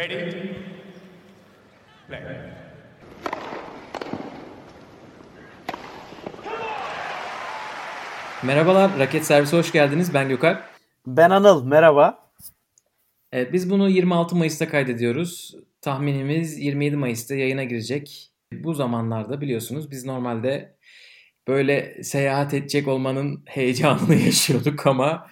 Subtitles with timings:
[0.00, 0.32] Ready?
[2.08, 2.20] Play.
[8.42, 10.14] Merhabalar, Raket Servisi hoş geldiniz.
[10.14, 10.62] Ben Gökalp.
[11.06, 12.32] Ben Anıl, merhaba.
[13.32, 15.54] Evet, biz bunu 26 Mayıs'ta kaydediyoruz.
[15.80, 18.32] Tahminimiz 27 Mayıs'ta yayına girecek.
[18.52, 20.76] Bu zamanlarda biliyorsunuz biz normalde
[21.48, 25.26] böyle seyahat edecek olmanın heyecanını yaşıyorduk ama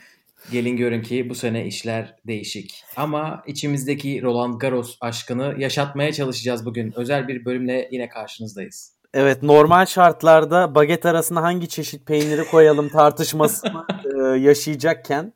[0.53, 2.85] gelin görün ki bu sene işler değişik.
[2.96, 6.93] Ama içimizdeki Roland Garros aşkını yaşatmaya çalışacağız bugün.
[6.96, 8.99] Özel bir bölümle yine karşınızdayız.
[9.14, 15.32] Evet normal şartlarda baget arasına hangi çeşit peyniri koyalım tartışmasını e, yaşayacakken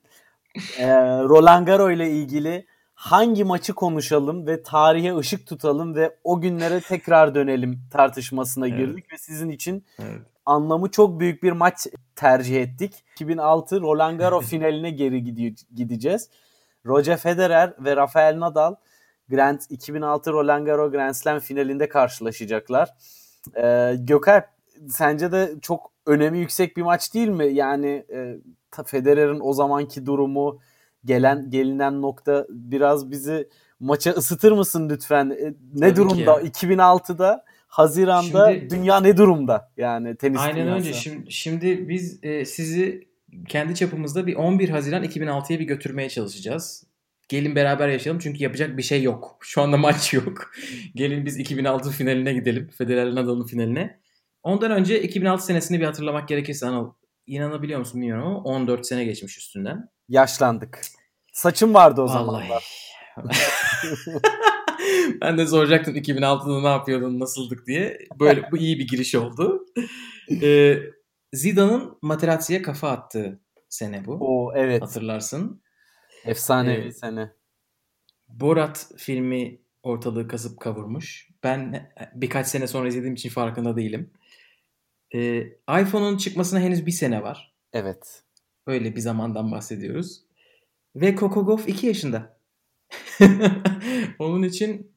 [0.78, 0.88] e,
[1.22, 7.34] Roland Garros ile ilgili hangi maçı konuşalım ve tarihe ışık tutalım ve o günlere tekrar
[7.34, 8.78] dönelim tartışmasına Evet.
[8.78, 10.22] girdik ve sizin için Evet.
[10.46, 13.04] Anlamı çok büyük bir maç tercih ettik.
[13.14, 15.24] 2006 Roland Garros finaline geri
[15.74, 16.30] gideceğiz.
[16.86, 18.74] Roger Federer ve Rafael Nadal
[19.28, 22.88] Grand 2006 Roland Garros Grand Slam finalinde karşılaşacaklar.
[23.56, 24.44] Ee, Gökalp
[24.88, 27.46] sence de çok önemi yüksek bir maç değil mi?
[27.46, 28.36] Yani e,
[28.86, 30.58] Federer'in o zamanki durumu
[31.04, 33.48] gelen gelinen nokta biraz bizi
[33.80, 35.30] maça ısıtır mısın lütfen?
[35.30, 35.96] E, ne Tabii ki.
[35.96, 36.42] durumda?
[36.42, 39.72] 2006'da Haziran'da Şimdi- dünya ne durumda?
[39.76, 40.78] Yani tenis Aynen dünyası.
[40.88, 40.92] önce.
[40.92, 43.08] Şimdi, şimdi biz e, sizi
[43.48, 46.84] kendi çapımızda bir 11 Haziran 2006'ya bir götürmeye çalışacağız.
[47.28, 49.38] Gelin beraber yaşayalım çünkü yapacak bir şey yok.
[49.40, 50.50] Şu anda maç yok.
[50.94, 52.70] Gelin biz 2006 finaline gidelim.
[52.78, 54.00] Federer Nadal'ın finaline.
[54.42, 56.92] Ondan önce 2006 senesini bir hatırlamak gerekirse Anıl
[57.26, 59.88] inanabiliyor musun bilmiyorum ama 14 sene geçmiş üstünden.
[60.08, 60.80] Yaşlandık.
[61.32, 62.48] Saçım vardı o Vallahi.
[62.48, 62.92] zamanlar.
[65.20, 67.98] ben de soracaktım 2006'da ne yapıyordun, nasıldık diye.
[68.20, 69.66] Böyle bu iyi bir giriş oldu.
[70.42, 70.78] Ee,
[71.32, 74.18] Zidane'ın Materazzi'ye kafa attığı sene bu.
[74.20, 74.82] O evet.
[74.82, 75.62] Hatırlarsın.
[76.24, 77.32] Efsane Ee, bir sene.
[78.28, 81.28] Borat filmi ortalığı kasıp kavurmuş.
[81.42, 84.10] Ben birkaç sene sonra izlediğim için farkında değilim.
[85.14, 85.38] Ee,
[85.80, 87.54] iPhone'un çıkmasına henüz bir sene var.
[87.72, 88.22] Evet.
[88.66, 90.22] Öyle bir zamandan bahsediyoruz.
[90.96, 92.36] Ve Gauff 2 yaşında.
[94.18, 94.96] Onun için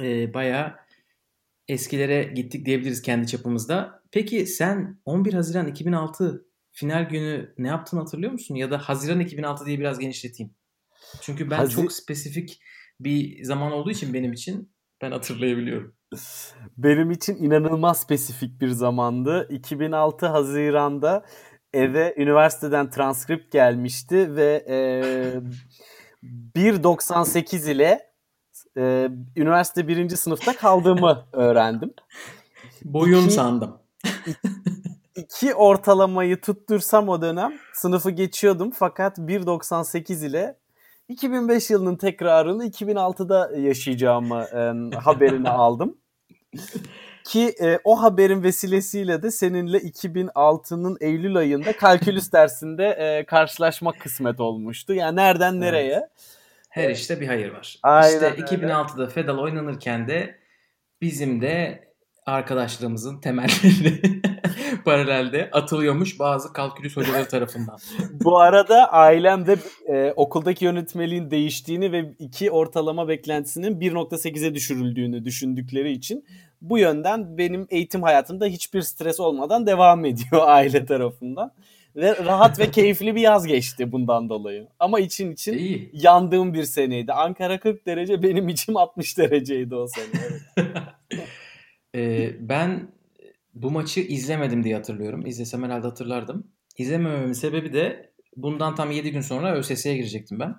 [0.00, 0.76] e, bayağı
[1.68, 4.02] eskilere gittik diyebiliriz kendi çapımızda.
[4.10, 8.54] Peki sen 11 Haziran 2006 final günü ne yaptığını hatırlıyor musun?
[8.54, 10.54] Ya da Haziran 2006 diye biraz genişleteyim.
[11.20, 12.60] Çünkü ben Hazi- çok spesifik
[13.00, 14.72] bir zaman olduğu için benim için
[15.02, 15.94] ben hatırlayabiliyorum.
[16.76, 19.48] Benim için inanılmaz spesifik bir zamandı.
[19.50, 21.24] 2006 Haziran'da
[21.72, 24.76] eve üniversiteden transkript gelmişti ve e,
[26.22, 28.12] 1.98 ile
[28.76, 31.94] e, üniversite birinci sınıfta kaldığımı öğrendim.
[32.84, 33.78] Boyun İki- sandım.
[35.16, 40.58] İki ortalamayı tuttursam o dönem sınıfı geçiyordum fakat 1.98 ile
[41.08, 45.96] 2005 yılının tekrarını 2006'da yaşayacağımı e, haberini aldım.
[47.24, 54.40] Ki e, o haberin vesilesiyle de seninle 2006'nın Eylül ayında kalkülüs dersinde e, karşılaşmak kısmet
[54.40, 54.94] olmuştu.
[54.94, 56.08] Yani nereden nereye?
[56.68, 57.78] Her işte bir hayır var.
[57.82, 58.40] Aynen işte öyle.
[58.40, 60.38] 2006'da Fedal oynanırken de
[61.00, 61.84] bizim de
[62.26, 64.02] arkadaşlığımızın temelleri
[64.84, 67.78] paralelde atılıyormuş bazı kalkülüs hocaları tarafından.
[68.24, 69.56] Bu arada ailemde
[69.86, 76.24] e, okuldaki yönetmeliğin değiştiğini ve iki ortalama beklentisinin 1.8'e düşürüldüğünü düşündükleri için
[76.60, 81.52] bu yönden benim eğitim hayatımda hiçbir stres olmadan devam ediyor aile tarafından.
[81.96, 84.68] Ve rahat ve keyifli bir yaz geçti bundan dolayı.
[84.78, 85.90] Ama için için İyi.
[85.92, 87.12] yandığım bir seneydi.
[87.12, 90.06] Ankara 40 derece benim içim 60 dereceydi o sene.
[90.56, 90.68] Evet.
[91.94, 92.88] Ee, ben
[93.54, 95.26] bu maçı izlemedim diye hatırlıyorum.
[95.26, 96.52] İzlesem herhalde hatırlardım.
[96.78, 100.54] İzlemememin sebebi de bundan tam 7 gün sonra ÖSS'ye girecektim ben.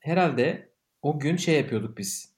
[0.00, 2.34] Herhalde o gün şey yapıyorduk biz.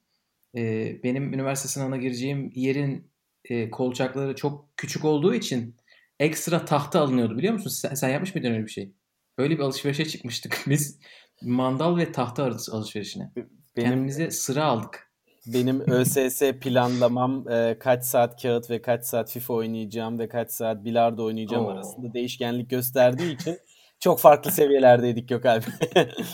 [0.56, 3.10] Ee, benim üniversite sınavına gireceğim yerin
[3.44, 5.76] e, kolçakları çok küçük olduğu için
[6.20, 7.70] ekstra tahta alınıyordu biliyor musun?
[7.70, 8.92] Sen, sen yapmış mıydın öyle bir şey?
[9.38, 10.98] Öyle bir alışverişe çıkmıştık biz.
[11.42, 13.32] Mandal ve tahta alışverişine.
[13.76, 15.11] Benim Kendimize sıra aldık.
[15.46, 20.84] Benim ÖSS planlamam e, kaç saat kağıt ve kaç saat FIFA oynayacağım ve kaç saat
[20.84, 21.68] bilardo oynayacağım Oo.
[21.68, 23.58] arasında değişkenlik gösterdiği için
[24.00, 25.64] çok farklı seviyelerdeydik Gökalp.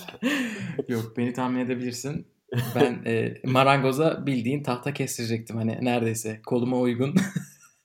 [0.89, 2.27] Yok beni tahmin edebilirsin.
[2.75, 7.15] Ben e, marangoza bildiğin tahta kestirecektim hani neredeyse koluma uygun.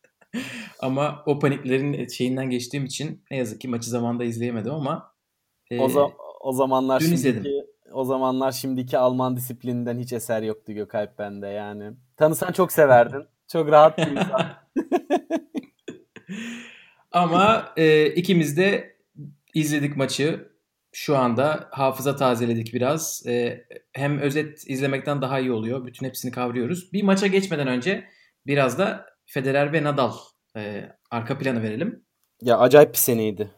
[0.79, 5.13] ama o paniklerin şeyinden geçtiğim için ne yazık ki maçı zamanda izleyemedim ama
[5.71, 6.11] e, o, za-
[6.41, 7.65] o zamanlar dün şimdiki izledim.
[7.93, 11.91] O zamanlar şimdiki Alman disiplininden hiç eser yoktu Gökalp bende yani.
[12.17, 13.23] Tanısan çok severdin.
[13.47, 14.41] Çok rahat bir insan.
[17.11, 18.97] ama e, ikimiz de
[19.53, 20.53] izledik maçı.
[20.95, 23.23] şu anda hafıza tazeledik biraz.
[23.27, 25.85] E, hem özet izlemekten daha iyi oluyor.
[25.85, 26.93] Bütün hepsini kavruyoruz.
[26.93, 28.03] Bir maça geçmeden önce
[28.47, 30.13] biraz da Federer ve Nadal
[30.57, 32.05] e, arka planı verelim.
[32.41, 33.51] Ya acayip bir seneydi.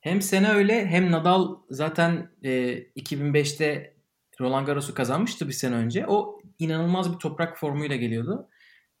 [0.00, 2.50] Hem sene öyle hem Nadal zaten e,
[2.96, 3.94] 2005'te
[4.40, 6.06] Roland Garros'u kazanmıştı bir sene önce.
[6.06, 8.48] O inanılmaz bir toprak formuyla geliyordu.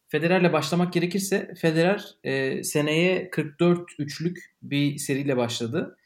[0.08, 5.96] Federer'le başlamak gerekirse Federer e, seneye 44 üçlük bir seriyle başladı.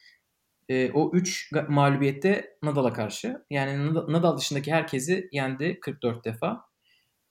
[0.69, 3.45] E, o 3 mağlubiyette Nadal'a karşı.
[3.51, 6.65] Yani Nadal dışındaki herkesi yendi 44 defa.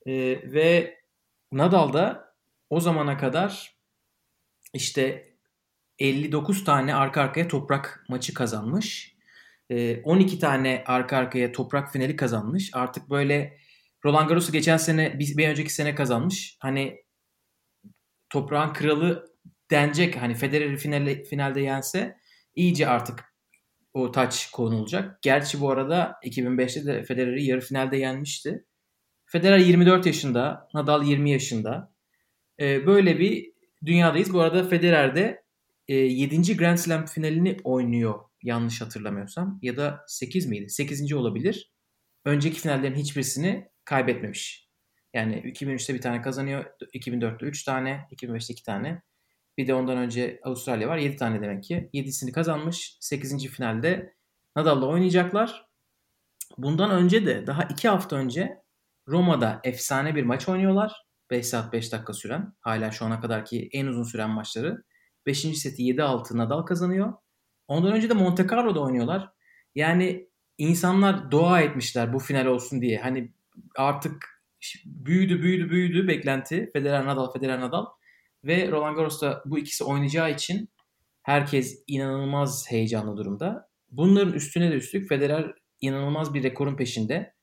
[0.05, 0.13] E,
[0.53, 0.97] ve
[1.51, 2.33] Nadal da
[2.69, 3.77] o zamana kadar
[4.73, 5.32] işte
[5.99, 9.13] 59 tane arka arkaya toprak maçı kazanmış.
[10.03, 12.69] 12 tane arka arkaya toprak finali kazanmış.
[12.73, 13.57] Artık böyle
[14.05, 16.57] Roland Garros'u geçen sene bir, bir önceki sene kazanmış.
[16.59, 17.03] Hani
[18.29, 19.33] toprağın kralı
[19.71, 20.15] denecek.
[20.21, 22.17] Hani Federer'i finalde, finalde yense
[22.55, 23.33] iyice artık
[23.93, 25.21] o taç konulacak.
[25.21, 28.65] Gerçi bu arada 2005'te de Federer'i yarı finalde yenmişti.
[29.25, 31.93] Federer 24 yaşında, Nadal 20 yaşında.
[32.59, 33.53] Ee, böyle bir
[33.85, 34.33] dünyadayız.
[34.33, 35.42] Bu arada Federer de
[35.87, 36.57] e, 7.
[36.57, 39.59] Grand Slam finalini oynuyor yanlış hatırlamıyorsam.
[39.61, 40.69] Ya da 8 miydi?
[40.69, 41.13] 8.
[41.13, 41.73] olabilir.
[42.25, 44.69] Önceki finallerin hiçbirisini kaybetmemiş.
[45.13, 46.65] Yani 2003'te bir tane kazanıyor.
[46.93, 48.07] 2004'te 3 tane.
[48.11, 49.01] 2005'te 2 tane.
[49.57, 50.97] Bir de ondan önce Avustralya var.
[50.97, 51.89] 7 tane demek ki.
[51.93, 52.97] 7'sini kazanmış.
[52.99, 53.47] 8.
[53.47, 54.13] finalde
[54.55, 55.65] Nadal'la oynayacaklar.
[56.57, 58.57] Bundan önce de daha 2 hafta önce
[59.07, 61.05] Roma'da efsane bir maç oynuyorlar.
[61.31, 62.53] 5 saat 5 dakika süren.
[62.59, 64.83] Hala şu ana kadarki en uzun süren maçları.
[65.25, 65.39] 5.
[65.39, 67.13] seti 7-6 Nadal kazanıyor.
[67.67, 69.29] Ondan önce de Monte Carlo'da oynuyorlar.
[69.75, 72.99] Yani insanlar dua etmişler bu final olsun diye.
[72.99, 73.33] Hani
[73.75, 74.43] artık
[74.85, 76.69] büyüdü büyüdü büyüdü beklenti.
[76.73, 77.85] Federer Nadal, Federer Nadal.
[78.43, 80.69] Ve Roland Garros'ta bu ikisi oynayacağı için
[81.21, 83.69] herkes inanılmaz heyecanlı durumda.
[83.91, 87.33] Bunların üstüne de üstlük Federer inanılmaz bir rekorun peşinde.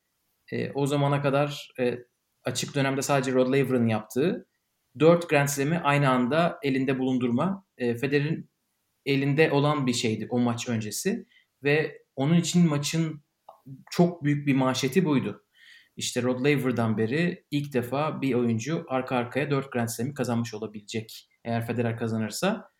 [0.52, 1.98] E, o zamana kadar e,
[2.44, 4.46] açık dönemde sadece Rod Laver'ın yaptığı
[4.98, 7.64] 4 Grand Slam'i aynı anda elinde bulundurma.
[7.78, 8.50] E, Federer'in
[9.06, 11.26] elinde olan bir şeydi o maç öncesi.
[11.62, 13.22] Ve onun için maçın
[13.90, 15.44] çok büyük bir manşeti buydu.
[15.96, 21.28] İşte Rod Laver'dan beri ilk defa bir oyuncu arka arkaya 4 Grand Slam'i kazanmış olabilecek.
[21.44, 22.70] Eğer Federer kazanırsa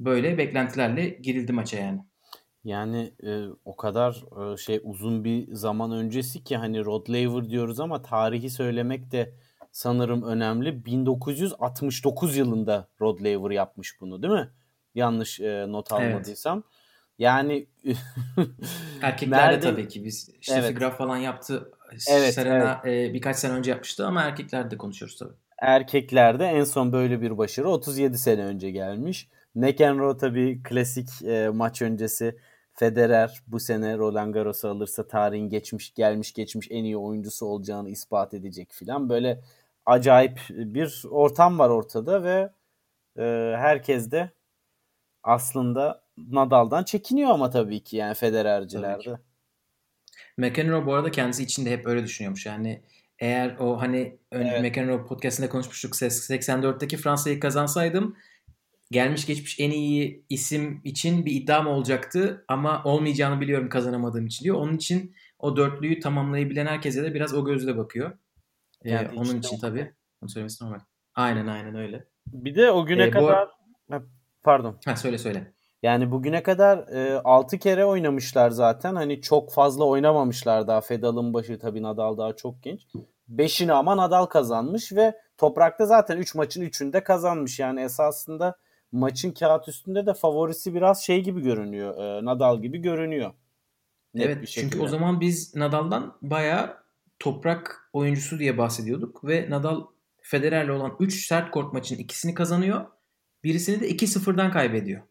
[0.00, 2.00] böyle beklentilerle girildi maça yani.
[2.64, 7.80] Yani e, o kadar e, şey uzun bir zaman öncesi ki hani Rod Laver diyoruz
[7.80, 9.34] ama tarihi söylemek de
[9.76, 10.84] sanırım önemli.
[10.84, 14.50] 1969 yılında Rod Laver yapmış bunu değil mi?
[14.94, 16.58] Yanlış e, not almadıysam.
[16.58, 16.66] Evet.
[17.18, 17.66] Yani
[19.02, 19.60] erkeklerde nerede...
[19.60, 20.78] tabii ki biz işte evet.
[20.78, 21.70] graf falan yaptı.
[22.10, 23.10] Evet, Serena evet.
[23.10, 25.34] E, birkaç sene önce yapmıştı ama erkeklerde konuşuyoruz tabii.
[25.58, 29.28] Erkeklerde en son böyle bir başarı 37 sene önce gelmiş.
[29.54, 32.36] McEnroe tabii klasik e, maç öncesi
[32.74, 38.34] Federer bu sene Roland Garros'u alırsa tarihin geçmiş gelmiş geçmiş en iyi oyuncusu olacağını ispat
[38.34, 39.08] edecek filan.
[39.08, 39.40] Böyle
[39.86, 42.52] acayip bir ortam var ortada ve
[43.18, 44.30] e, herkes de
[45.22, 49.18] aslında Nadal'dan çekiniyor ama tabii ki yani Federer'cilerde.
[50.36, 52.46] McEnroe bu arada kendisi için de hep öyle düşünüyormuş.
[52.46, 52.82] Yani
[53.18, 54.62] eğer o hani evet.
[54.62, 58.16] McEnroe podcastinde konuşmuştuk 84'teki Fransa'yı kazansaydım
[58.90, 64.56] gelmiş geçmiş en iyi isim için bir iddiam olacaktı ama olmayacağını biliyorum kazanamadığım için diyor.
[64.56, 68.18] Onun için o dörtlüyü tamamlayabilen herkese de biraz o gözle bakıyor.
[68.84, 69.94] Yani ee, onun için tabii.
[70.22, 70.80] Onu söylemesi normal.
[71.14, 72.04] Aynen aynen öyle.
[72.26, 73.48] Bir de o güne ee, kadar
[73.90, 73.94] bu...
[74.42, 74.78] pardon.
[74.84, 75.52] Ha söyle söyle.
[75.82, 78.94] Yani bugüne kadar e, 6 kere oynamışlar zaten.
[78.94, 80.80] Hani çok fazla oynamamışlar daha.
[80.80, 82.86] Fedal'ın başı tabii Nadal daha çok genç.
[83.34, 87.58] 5'ini ama Nadal kazanmış ve toprakta zaten 3 üç maçın 3'ünde kazanmış.
[87.58, 88.56] Yani esasında
[88.92, 91.98] maçın kağıt üstünde de favorisi biraz şey gibi görünüyor.
[91.98, 93.32] E, Nadal gibi görünüyor.
[94.14, 96.76] Net evet çünkü o zaman biz Nadal'dan bayağı
[97.18, 99.86] toprak oyuncusu diye bahsediyorduk ve Nadal
[100.22, 102.86] Federer'le olan 3 sert kort maçın ikisini kazanıyor.
[103.44, 105.02] Birisini de 2-0'dan kaybediyor.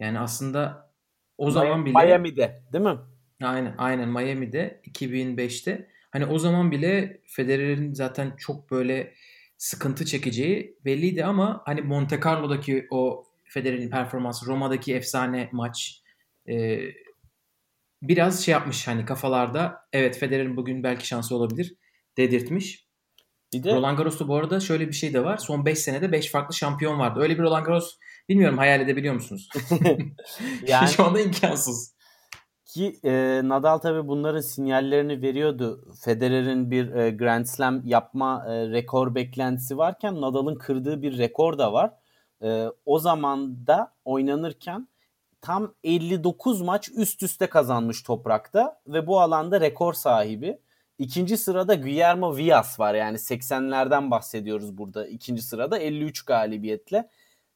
[0.00, 0.90] Yani aslında
[1.38, 2.98] o zaman bile Miami'de değil mi?
[3.42, 5.90] Aynen aynen Miami'de 2005'te.
[6.10, 9.14] Hani o zaman bile Federer'in zaten çok böyle
[9.56, 16.02] sıkıntı çekeceği belliydi ama hani Monte Carlo'daki o Federer'in performansı, Roma'daki efsane maç
[16.48, 16.78] e,
[18.02, 19.76] biraz şey yapmış hani kafalarda.
[19.92, 21.74] Evet Federer'in bugün belki şansı olabilir
[22.16, 22.90] dedirtmiş.
[23.52, 23.74] Bir de...
[23.74, 25.36] Roland Garros'ta bu arada şöyle bir şey de var.
[25.36, 27.20] Son 5 senede 5 farklı şampiyon vardı.
[27.20, 29.48] Öyle bir Roland Garros bilmiyorum hayal edebiliyor musunuz?
[30.66, 30.88] yani...
[30.88, 31.94] Şu anda imkansız.
[32.64, 35.94] Ki e, Nadal tabii bunların sinyallerini veriyordu.
[36.04, 41.72] Federer'in bir e, Grand Slam yapma e, rekor beklentisi varken Nadal'ın kırdığı bir rekor da
[41.72, 41.92] var.
[42.42, 44.88] E, o zaman da oynanırken
[45.42, 50.58] tam 59 maç üst üste kazanmış toprakta ve bu alanda rekor sahibi.
[50.98, 55.06] İkinci sırada Guillermo Villas var yani 80'lerden bahsediyoruz burada.
[55.06, 57.08] İkinci sırada 53 galibiyetle.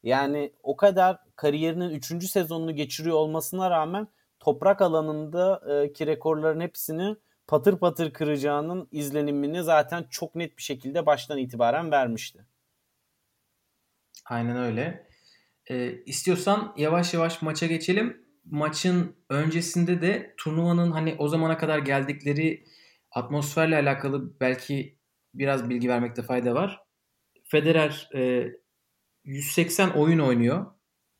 [0.02, 2.30] Yani o kadar kariyerinin 3.
[2.30, 4.08] sezonunu geçiriyor olmasına rağmen
[4.40, 11.38] toprak alanında e, rekorların hepsini patır patır kıracağının izlenimini zaten çok net bir şekilde baştan
[11.38, 12.44] itibaren vermişti.
[14.24, 15.03] Aynen öyle.
[15.70, 18.24] Ee, istiyorsan yavaş yavaş maça geçelim.
[18.44, 22.64] Maçın öncesinde de turnuvanın hani o zamana kadar geldikleri
[23.10, 24.98] atmosferle alakalı belki
[25.34, 26.80] biraz bilgi vermekte fayda var.
[27.44, 28.48] Federer e,
[29.24, 30.66] 180 oyun oynuyor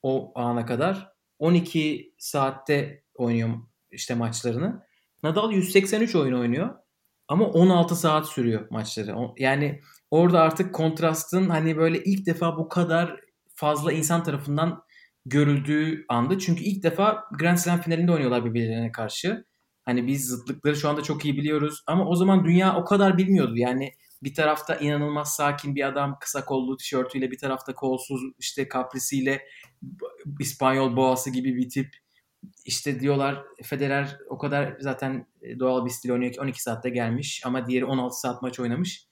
[0.03, 1.15] o ana kadar.
[1.39, 3.49] 12 saatte oynuyor
[3.91, 4.83] işte maçlarını.
[5.23, 6.75] Nadal 183 oyun oynuyor
[7.29, 9.15] ama 16 saat sürüyor maçları.
[9.39, 13.24] Yani orada artık kontrastın hani böyle ilk defa bu kadar
[13.55, 14.83] fazla insan tarafından
[15.27, 16.39] görüldüğü anda.
[16.39, 19.45] Çünkü ilk defa Grand Slam finalinde oynuyorlar birbirlerine karşı.
[19.85, 23.57] Hani biz zıtlıkları şu anda çok iyi biliyoruz ama o zaman dünya o kadar bilmiyordu.
[23.57, 23.93] Yani
[24.23, 29.43] bir tarafta inanılmaz sakin bir adam kısa kollu tişörtüyle bir tarafta kolsuz işte kaprisiyle
[30.41, 31.97] İspanyol boğası gibi bir tip.
[32.65, 35.27] İşte diyorlar Federer o kadar zaten
[35.59, 39.07] doğal bir stil oynuyor ki 12 saatte gelmiş ama diğeri 16 saat maç oynamış.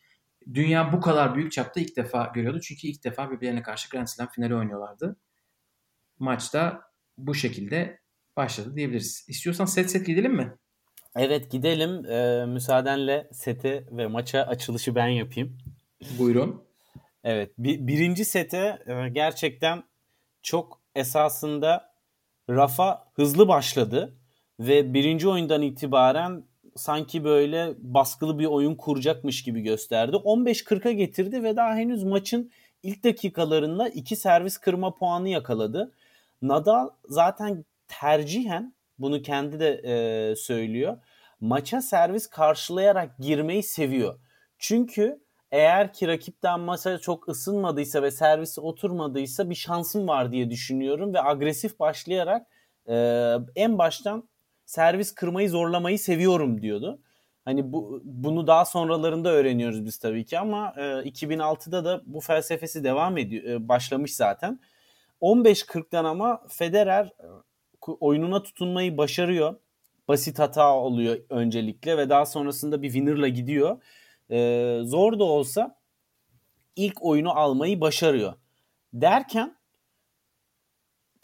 [0.55, 2.61] Dünya bu kadar büyük çapta ilk defa görüyordu.
[2.61, 5.17] Çünkü ilk defa birbirlerine karşı Grand Slam finali oynuyorlardı.
[6.19, 6.83] Maçta
[7.19, 8.01] bu şekilde
[8.37, 9.27] başladı diyebiliriz.
[9.29, 10.57] İstiyorsan set set gidelim mi?
[11.17, 12.07] Evet gidelim.
[12.07, 15.59] Ee, müsaadenle sete ve maça açılışı ben yapayım.
[16.19, 16.65] Buyurun.
[17.25, 17.51] Evet.
[17.59, 19.83] Bir, birinci sete e, gerçekten
[20.43, 21.93] çok esasında
[22.51, 24.17] Rafa hızlı başladı.
[24.61, 26.45] Ve birinci oyundan itibaren
[26.77, 30.17] sanki böyle baskılı bir oyun kuracakmış gibi gösterdi.
[30.17, 32.51] 15-40'a getirdi ve daha henüz maçın
[32.83, 35.93] ilk dakikalarında iki servis kırma puanı yakaladı.
[36.43, 40.99] Nadal zaten tercihen bunu kendi de e, söylüyor.
[41.41, 44.19] Maça servis karşılayarak girmeyi seviyor.
[44.59, 51.15] Çünkü eğer ki rakipten masa çok ısınmadıysa ve servisi oturmadıysa bir şansım var diye düşünüyorum
[51.15, 52.47] ve agresif başlayarak
[52.89, 52.95] e,
[53.57, 54.29] en baştan
[54.65, 57.01] servis kırmayı zorlamayı seviyorum diyordu.
[57.45, 62.85] Hani bu bunu daha sonralarında öğreniyoruz biz tabii ki ama e, 2006'da da bu felsefesi
[62.85, 64.61] devam ediyor e, başlamış zaten.
[65.21, 67.27] 15-40'tan ama Federer e,
[68.01, 69.57] oyununa tutunmayı başarıyor.
[70.09, 73.83] Basit hata oluyor öncelikle ve daha sonrasında bir winner'la gidiyor.
[74.31, 75.79] Ee, zor da olsa
[76.77, 78.35] ilk oyunu almayı başarıyor.
[78.93, 79.57] Derken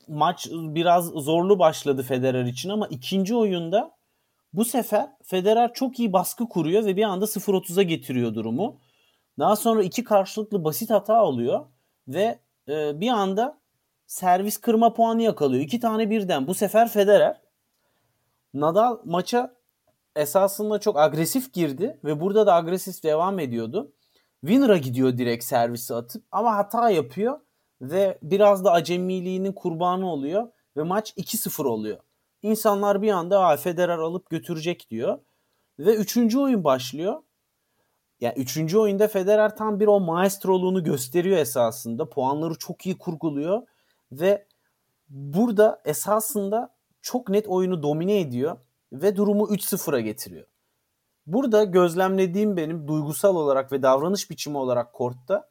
[0.09, 3.99] maç biraz zorlu başladı Federer için ama ikinci oyunda
[4.53, 8.81] bu sefer Federer çok iyi baskı kuruyor ve bir anda 0-30'a getiriyor durumu.
[9.39, 11.67] Daha sonra iki karşılıklı basit hata oluyor
[12.09, 12.39] ve
[12.69, 13.61] e, bir anda
[14.07, 15.63] servis kırma puanı yakalıyor.
[15.63, 16.47] İki tane birden.
[16.47, 17.41] Bu sefer Federer.
[18.55, 19.55] Nadal maça
[20.17, 23.93] esasında çok agresif girdi ve burada da agresif devam ediyordu.
[24.41, 27.41] Winner'a gidiyor direkt servisi atıp ama hata yapıyor
[27.81, 31.99] ve biraz da acemiliğinin kurbanı oluyor ve maç 2-0 oluyor.
[32.43, 35.19] İnsanlar bir anda Federer alıp götürecek diyor.
[35.79, 37.23] Ve üçüncü oyun başlıyor.
[38.21, 42.09] Yani üçüncü oyunda Federer tam bir o maestroluğunu gösteriyor esasında.
[42.09, 43.63] Puanları çok iyi kurguluyor
[44.13, 44.47] ve
[45.09, 48.57] burada esasında çok net oyunu domine ediyor
[48.93, 50.47] ve durumu 3-0'a getiriyor.
[51.27, 55.48] Burada gözlemlediğim benim duygusal olarak ve davranış biçimi olarak kortta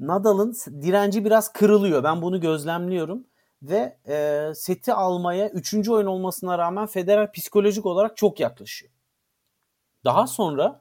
[0.00, 2.04] Nadal'ın direnci biraz kırılıyor.
[2.04, 3.26] Ben bunu gözlemliyorum
[3.62, 5.88] ve e, seti almaya 3.
[5.88, 8.92] oyun olmasına rağmen Federer psikolojik olarak çok yaklaşıyor.
[10.04, 10.80] Daha sonra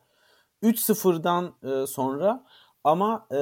[0.64, 2.44] 3-0'dan e, sonra
[2.84, 3.38] ama e,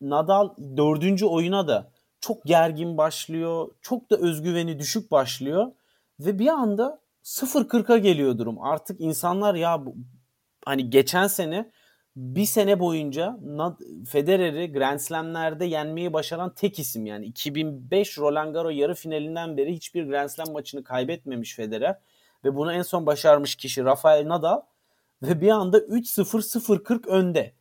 [0.00, 1.22] Nadal 4.
[1.22, 3.68] oyuna da çok gergin başlıyor.
[3.82, 5.72] Çok da özgüveni düşük başlıyor.
[6.20, 8.62] Ve bir anda 0-40'a geliyor durum.
[8.62, 9.84] Artık insanlar ya
[10.64, 11.70] hani geçen sene
[12.18, 13.38] bir sene boyunca
[14.08, 20.04] Federer'i Grand Slam'lerde yenmeyi başaran tek isim yani 2005 Roland Garros yarı finalinden beri hiçbir
[20.04, 21.98] Grand Slam maçını kaybetmemiş Federer
[22.44, 24.60] ve bunu en son başarmış kişi Rafael Nadal
[25.22, 27.52] ve bir anda 3-0-0-40 önde.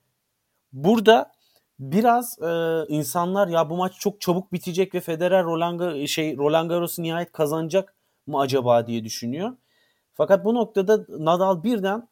[0.74, 1.32] Burada
[1.80, 7.04] biraz e, insanlar ya bu maç çok çabuk bitecek ve Federer Roland şey Roland Garros'u
[7.04, 7.96] nihayet kazanacak
[8.28, 9.58] mı acaba diye düşünüyor.
[10.14, 12.08] Fakat bu noktada Nadal birden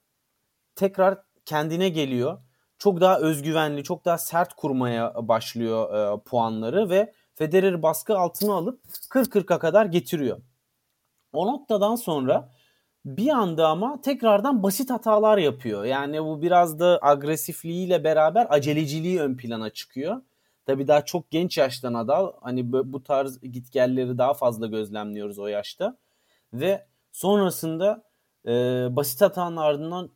[0.76, 2.38] tekrar kendine geliyor.
[2.78, 8.82] Çok daha özgüvenli, çok daha sert kurmaya başlıyor e, puanları ve Federer baskı altına alıp
[9.10, 10.42] 40-40'a kadar getiriyor.
[11.34, 12.50] O noktadan sonra
[13.06, 15.86] bir anda ama tekrardan basit hatalar yapıyor.
[15.86, 20.22] Yani bu biraz da agresifliğiyle beraber aceleciliği ön plana çıkıyor.
[20.66, 22.32] Tabii daha çok genç yaşta Nadal.
[22.42, 25.98] Hani bu tarz gitgelleri daha fazla gözlemliyoruz o yaşta.
[26.54, 28.04] Ve sonrasında
[28.48, 28.52] e,
[28.92, 30.10] basit hatanın ardından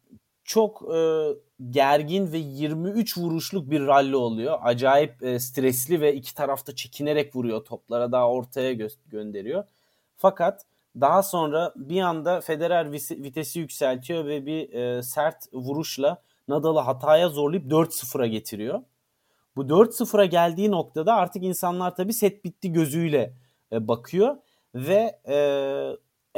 [0.49, 1.27] çok e,
[1.69, 4.59] gergin ve 23 vuruşluk bir rally oluyor.
[4.61, 9.63] Acayip e, stresli ve iki tarafta çekinerek vuruyor toplara daha ortaya gö- gönderiyor.
[10.17, 10.65] Fakat
[11.01, 17.71] daha sonra bir anda Federer vitesi yükseltiyor ve bir e, sert vuruşla Nadal'ı hataya zorlayıp
[17.71, 18.81] 4-0'a getiriyor.
[19.55, 23.33] Bu 4-0'a geldiği noktada artık insanlar tabii set bitti gözüyle
[23.71, 24.37] e, bakıyor
[24.75, 25.37] ve e,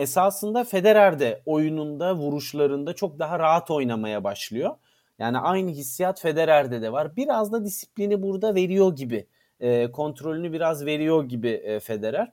[0.02, 4.76] esasında Federer de oyununda, vuruşlarında çok daha rahat oynamaya başlıyor.
[5.20, 7.16] Yani aynı hissiyat Federer'de de var.
[7.16, 9.28] Biraz da disiplini burada veriyor gibi.
[9.60, 12.32] E, kontrolünü biraz veriyor gibi e, Federer.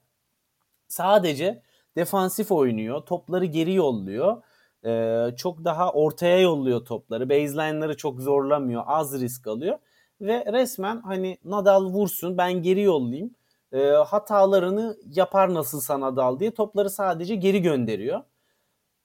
[0.88, 1.62] Sadece
[1.96, 3.00] defansif oynuyor.
[3.00, 4.42] Topları geri yolluyor.
[4.84, 7.28] E, çok daha ortaya yolluyor topları.
[7.30, 8.82] Baseline'ları çok zorlamıyor.
[8.86, 9.78] Az risk alıyor.
[10.20, 13.30] Ve resmen hani Nadal vursun ben geri yollayayım.
[13.72, 18.20] E, hatalarını yapar nasılsa Nadal diye topları sadece geri gönderiyor.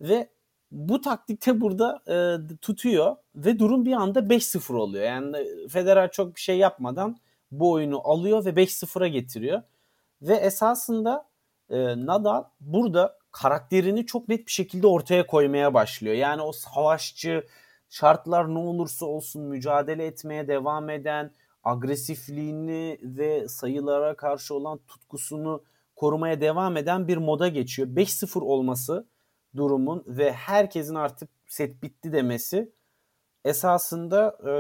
[0.02, 0.30] Ve
[0.72, 2.18] bu taktikte burada e,
[2.58, 5.04] tutuyor ve durum bir anda 5-0 oluyor.
[5.06, 7.18] Yani Federer çok bir şey yapmadan
[7.52, 9.62] bu oyunu alıyor ve 5-0'a getiriyor.
[10.22, 11.26] Ve esasında
[11.70, 16.16] e, Nadal burada karakterini çok net bir şekilde ortaya koymaya başlıyor.
[16.16, 17.48] Yani o savaşçı,
[17.90, 21.32] şartlar ne olursa olsun mücadele etmeye devam eden,
[21.64, 25.64] agresifliğini ve sayılara karşı olan tutkusunu
[25.96, 27.88] korumaya devam eden bir moda geçiyor.
[27.88, 29.08] 5-0 olması
[29.56, 32.72] durumun ve herkesin artık set bitti demesi
[33.46, 34.54] esasında e,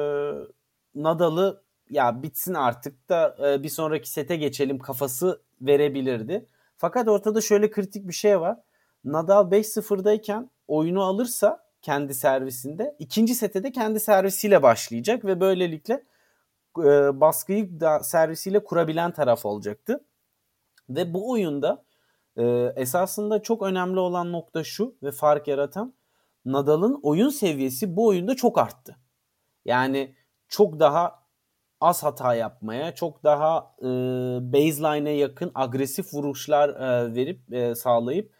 [0.95, 6.45] Nadal'ı ya bitsin artık da e, bir sonraki sete geçelim kafası verebilirdi.
[6.77, 8.57] Fakat ortada şöyle kritik bir şey var.
[9.05, 16.03] Nadal 5-0'dayken oyunu alırsa kendi servisinde ikinci sete de kendi servisiyle başlayacak ve böylelikle
[16.79, 20.05] e, baskıyı da servisiyle kurabilen taraf olacaktı.
[20.89, 21.85] Ve bu oyunda
[22.37, 25.93] e, esasında çok önemli olan nokta şu ve fark yaratan
[26.45, 28.97] Nadal'ın oyun seviyesi bu oyunda çok arttı.
[29.65, 30.15] Yani
[30.47, 31.23] çok daha
[31.81, 33.85] az hata yapmaya, çok daha e,
[34.53, 38.33] baseline'e yakın agresif vuruşlar e, verip e, sağlayıp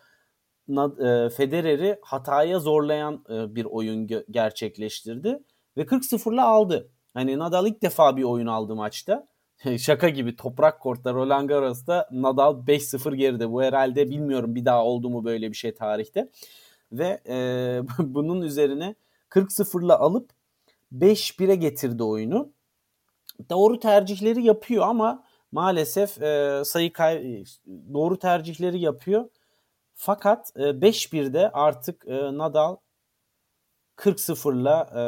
[0.70, 5.44] e, Federer'i hataya zorlayan e, bir oyun gerçekleştirdi
[5.78, 6.93] ve 40-0'la aldı.
[7.14, 9.28] Hani Nadal ilk defa bir oyun aldı maçta.
[9.78, 13.52] Şaka gibi toprak kortta Roland Garros'ta Nadal 5-0 geride.
[13.52, 16.30] Bu herhalde bilmiyorum bir daha oldu mu böyle bir şey tarihte.
[16.92, 17.36] Ve e,
[18.00, 18.96] bunun üzerine
[19.30, 20.30] 40-0'la alıp
[20.94, 22.52] 5-1'e getirdi oyunu.
[23.50, 27.44] Doğru tercihleri yapıyor ama maalesef e, sayı kay
[27.94, 29.30] doğru tercihleri yapıyor.
[29.94, 32.76] Fakat e, 5-1'de artık e, Nadal
[33.98, 35.04] 40-0'la e,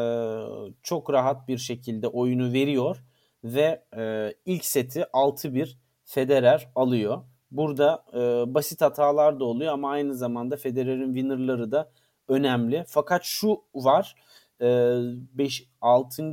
[0.84, 3.04] çok rahat bir şekilde oyunu veriyor
[3.44, 7.22] ve e, ilk seti 6-1 Federer alıyor.
[7.52, 11.92] Burada e, basit hatalar da oluyor ama aynı zamanda Federer'in winner'ları da
[12.28, 12.84] önemli.
[12.88, 14.16] Fakat şu var
[14.62, 16.32] 5 6.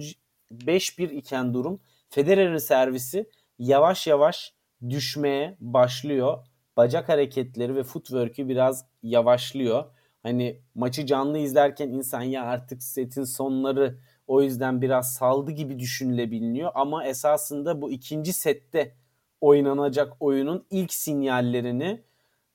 [0.52, 4.54] 5-1 iken durum Federer'in servisi yavaş yavaş
[4.90, 6.38] düşmeye başlıyor.
[6.76, 9.84] Bacak hareketleri ve footwork'ü biraz yavaşlıyor.
[10.22, 16.70] Hani maçı canlı izlerken insan ya artık setin sonları o yüzden biraz saldı gibi düşünülebiliyor
[16.74, 18.94] ama esasında bu ikinci sette
[19.40, 22.02] oynanacak oyunun ilk sinyallerini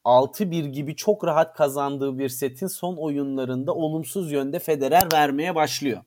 [0.06, 6.04] 6-1 gibi çok rahat kazandığı bir setin son oyunlarında olumsuz yönde Federer vermeye başlıyor.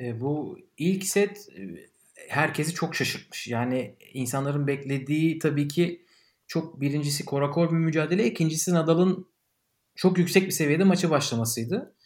[0.00, 1.90] E, bu ilk set e,
[2.28, 3.48] herkesi çok şaşırtmış.
[3.48, 6.04] Yani insanların beklediği tabii ki
[6.50, 9.28] çok birincisi korakor bir mücadele, ikincisi Nadal'ın
[9.94, 11.96] çok yüksek bir seviyede maçı başlamasıydı.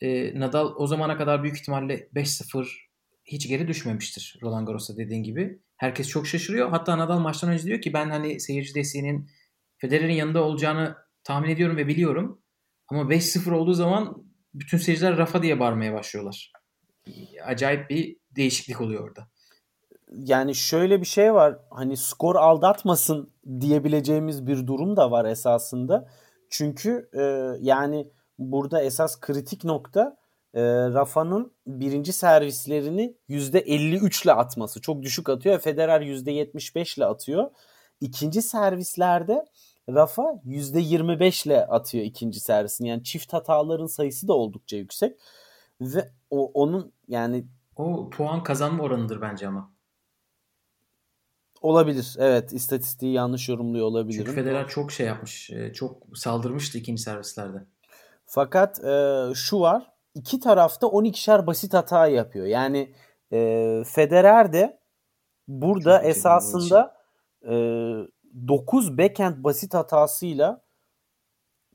[0.00, 2.68] E, Nadal o zamana kadar büyük ihtimalle 5-0
[3.24, 5.58] hiç geri düşmemiştir Roland Garros'ta dediğin gibi.
[5.76, 6.70] Herkes çok şaşırıyor.
[6.70, 9.30] Hatta Nadal maçtan önce diyor ki ben hani seyirci desteğinin
[9.78, 12.42] Federer'in yanında olacağını tahmin ediyorum ve biliyorum.
[12.88, 16.52] Ama 5-0 olduğu zaman bütün seyirciler Rafa diye bağırmaya başlıyorlar.
[17.44, 19.30] Acayip bir değişiklik oluyor orada.
[20.18, 21.58] Yani şöyle bir şey var.
[21.70, 26.08] Hani skor aldatmasın diyebileceğimiz bir durum da var esasında.
[26.50, 27.22] Çünkü e,
[27.60, 30.16] yani burada esas kritik nokta
[30.54, 34.80] e, Rafa'nın birinci servislerini %53 ile atması.
[34.80, 35.58] Çok düşük atıyor.
[35.58, 37.50] Federer %75 ile atıyor.
[38.00, 39.44] İkinci servislerde
[39.88, 42.88] Rafa %25 ile atıyor ikinci servisini.
[42.88, 45.20] Yani çift hataların sayısı da oldukça yüksek.
[45.80, 47.46] Ve o onun yani
[47.76, 49.73] o puan kazanma oranıdır bence ama.
[51.64, 52.16] Olabilir.
[52.18, 52.52] Evet.
[52.52, 54.24] istatistiği yanlış yorumluyor olabilirim.
[54.24, 55.50] Çünkü Federer çok şey yapmış.
[55.50, 57.58] E, çok saldırmıştı ikinci servislerde.
[58.26, 59.92] Fakat e, şu var.
[60.14, 62.46] iki tarafta 12'şer basit hata yapıyor.
[62.46, 62.94] Yani
[63.32, 64.80] E, Federer de
[65.48, 66.96] burada Çok esasında
[67.42, 67.52] e,
[68.48, 70.64] 9 backhand basit hatasıyla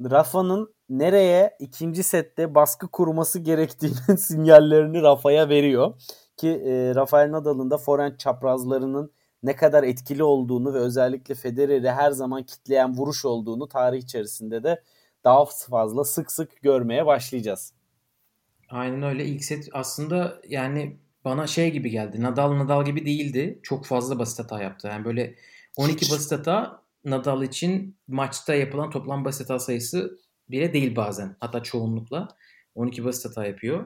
[0.02, 5.94] Rafa'nın nereye ikinci sette baskı kurması gerektiğinin sinyallerini Rafa'ya veriyor.
[6.38, 9.12] Ki e, Rafael Nadal'ın da forehand çaprazlarının
[9.44, 14.84] ne kadar etkili olduğunu ve özellikle Federer'i her zaman kitleyen vuruş olduğunu tarih içerisinde de
[15.24, 17.74] daha fazla sık sık görmeye başlayacağız.
[18.70, 19.26] Aynen öyle.
[19.26, 22.22] İlk set aslında yani bana şey gibi geldi.
[22.22, 23.60] Nadal Nadal gibi değildi.
[23.64, 24.88] Çok fazla basit hata yaptı.
[24.88, 25.36] Yani böyle
[25.78, 26.12] 12 Hiç.
[26.12, 31.36] basit hata Nadal için maçta yapılan toplam basit hata sayısı bile değil bazen.
[31.40, 32.28] Hatta çoğunlukla
[32.76, 33.86] 12 basit hata yapıyor.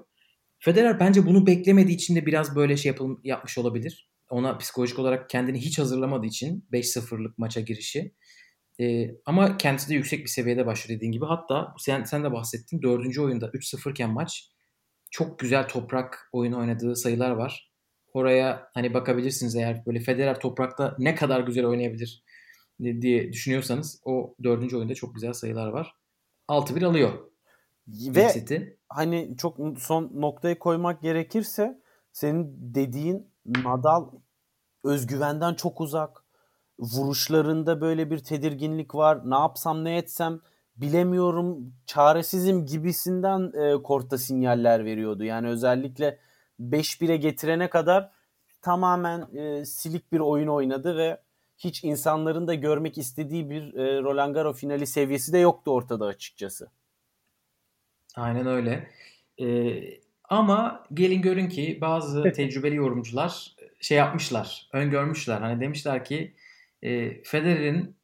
[0.60, 4.10] Federer bence bunu beklemediği için de biraz böyle şey yapıl- yapmış olabilir.
[4.34, 8.14] Ona psikolojik olarak kendini hiç hazırlamadığı için 5-0'lık maça girişi.
[8.80, 11.26] Ee, ama kendisi de yüksek bir seviyede başlıyor dediğin gibi.
[11.26, 14.50] Hatta sen, sen de bahsettin dördüncü oyunda 3-0 iken maç
[15.12, 17.72] çok güzel toprak oyunu oynadığı sayılar var.
[18.14, 22.24] Oraya hani bakabilirsiniz eğer böyle Federer toprakta ne kadar güzel oynayabilir
[22.82, 25.96] diye düşünüyorsanız o dördüncü oyunda çok güzel sayılar var.
[26.50, 27.12] 6-1 alıyor.
[27.88, 28.78] Ve seti.
[28.90, 34.10] hani çok son noktayı koymak gerekirse senin dediğin Nadal
[34.84, 36.24] özgüvenden çok uzak.
[36.80, 39.30] Vuruşlarında böyle bir tedirginlik var.
[39.30, 40.42] Ne yapsam ne etsem
[40.76, 45.24] bilemiyorum, çaresizim gibisinden e, kortta sinyaller veriyordu.
[45.24, 46.20] Yani özellikle
[46.62, 48.12] 5-1'e getirene kadar
[48.62, 51.22] tamamen e, silik bir oyun oynadı ve
[51.58, 56.68] hiç insanların da görmek istediği bir e, Roland Garros finali seviyesi de yoktu ortada açıkçası.
[58.16, 58.90] Aynen öyle.
[59.42, 59.84] Ee,
[60.24, 65.42] ama gelin görün ki bazı tecrübeli yorumcular şey yapmışlar, öngörmüşler.
[65.42, 66.36] Hani demişler ki
[66.82, 67.98] e, Federer'in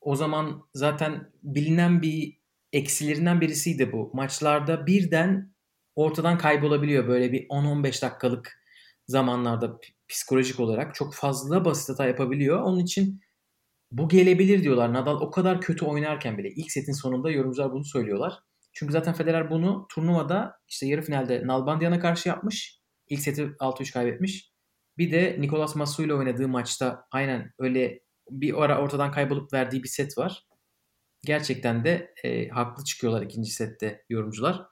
[0.00, 2.40] o zaman zaten bilinen bir
[2.72, 4.10] eksilerinden birisiydi bu.
[4.14, 5.54] Maçlarda birden
[5.96, 8.60] ortadan kaybolabiliyor böyle bir 10-15 dakikalık
[9.06, 12.60] zamanlarda psikolojik olarak çok fazla basit hata yapabiliyor.
[12.60, 13.20] Onun için
[13.92, 14.92] bu gelebilir diyorlar.
[14.92, 18.34] Nadal o kadar kötü oynarken bile ilk setin sonunda yorumcular bunu söylüyorlar.
[18.72, 22.80] Çünkü zaten Federer bunu turnuvada işte yarı finalde Nalbandian'a karşı yapmış.
[23.08, 24.49] İlk seti 6-3 kaybetmiş.
[25.00, 29.88] Bir de Nicolas Massu ile oynadığı maçta aynen öyle bir ara ortadan kaybolup verdiği bir
[29.88, 30.46] set var.
[31.24, 34.62] Gerçekten de e, haklı çıkıyorlar ikinci sette yorumcular.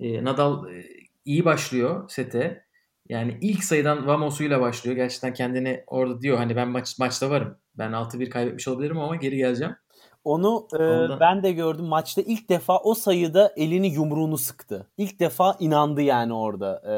[0.00, 0.84] E, Nadal e,
[1.24, 2.64] iyi başlıyor sete.
[3.08, 4.96] Yani ilk sayıdan Vamos'uyla başlıyor.
[4.96, 7.58] Gerçekten kendini orada diyor hani ben maç maçta varım.
[7.74, 9.76] Ben 6-1 kaybetmiş olabilirim ama geri geleceğim.
[10.24, 14.86] Onu e, ben de gördüm maçta ilk defa o sayıda elini yumruğunu sıktı.
[14.96, 16.82] İlk defa inandı yani orada.
[16.84, 16.94] E,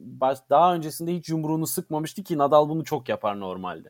[0.00, 3.88] baş, daha öncesinde hiç yumruğunu sıkmamıştı ki Nadal bunu çok yapar normalde.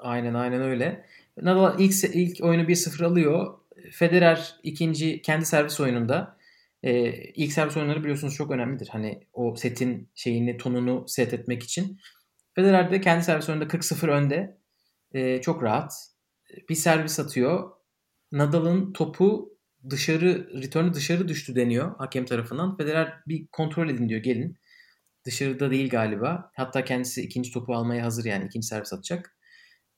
[0.00, 1.04] Aynen aynen öyle.
[1.42, 3.58] Nadal ilk ilk oyunu 1-0 alıyor.
[3.92, 6.36] Federer ikinci kendi servis oyununda.
[6.82, 8.88] Ee, ilk servis oyunları biliyorsunuz çok önemlidir.
[8.88, 12.00] Hani o setin şeyini, tonunu set etmek için.
[12.54, 14.58] Federer de kendi servis oyununda 40-0 önde.
[15.14, 15.92] Ee, çok rahat.
[16.68, 17.70] Bir servis atıyor.
[18.32, 19.58] Nadal'ın topu
[19.90, 22.76] dışarı, return'ü dışarı düştü deniyor hakem tarafından.
[22.76, 24.56] Federer bir kontrol edin diyor gelin.
[25.26, 26.50] Dışarıda değil galiba.
[26.56, 29.36] Hatta kendisi ikinci topu almaya hazır yani ikinci servis atacak.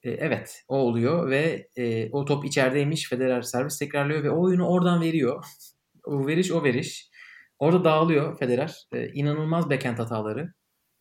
[0.02, 3.08] E, evet o oluyor ve e, o top içerideymiş.
[3.08, 5.44] Federer servis tekrarlıyor ve o oyunu oradan veriyor.
[6.04, 7.10] o veriş o veriş.
[7.58, 8.76] Orada dağılıyor Federer.
[8.92, 10.54] E, inanılmaz backhand hataları.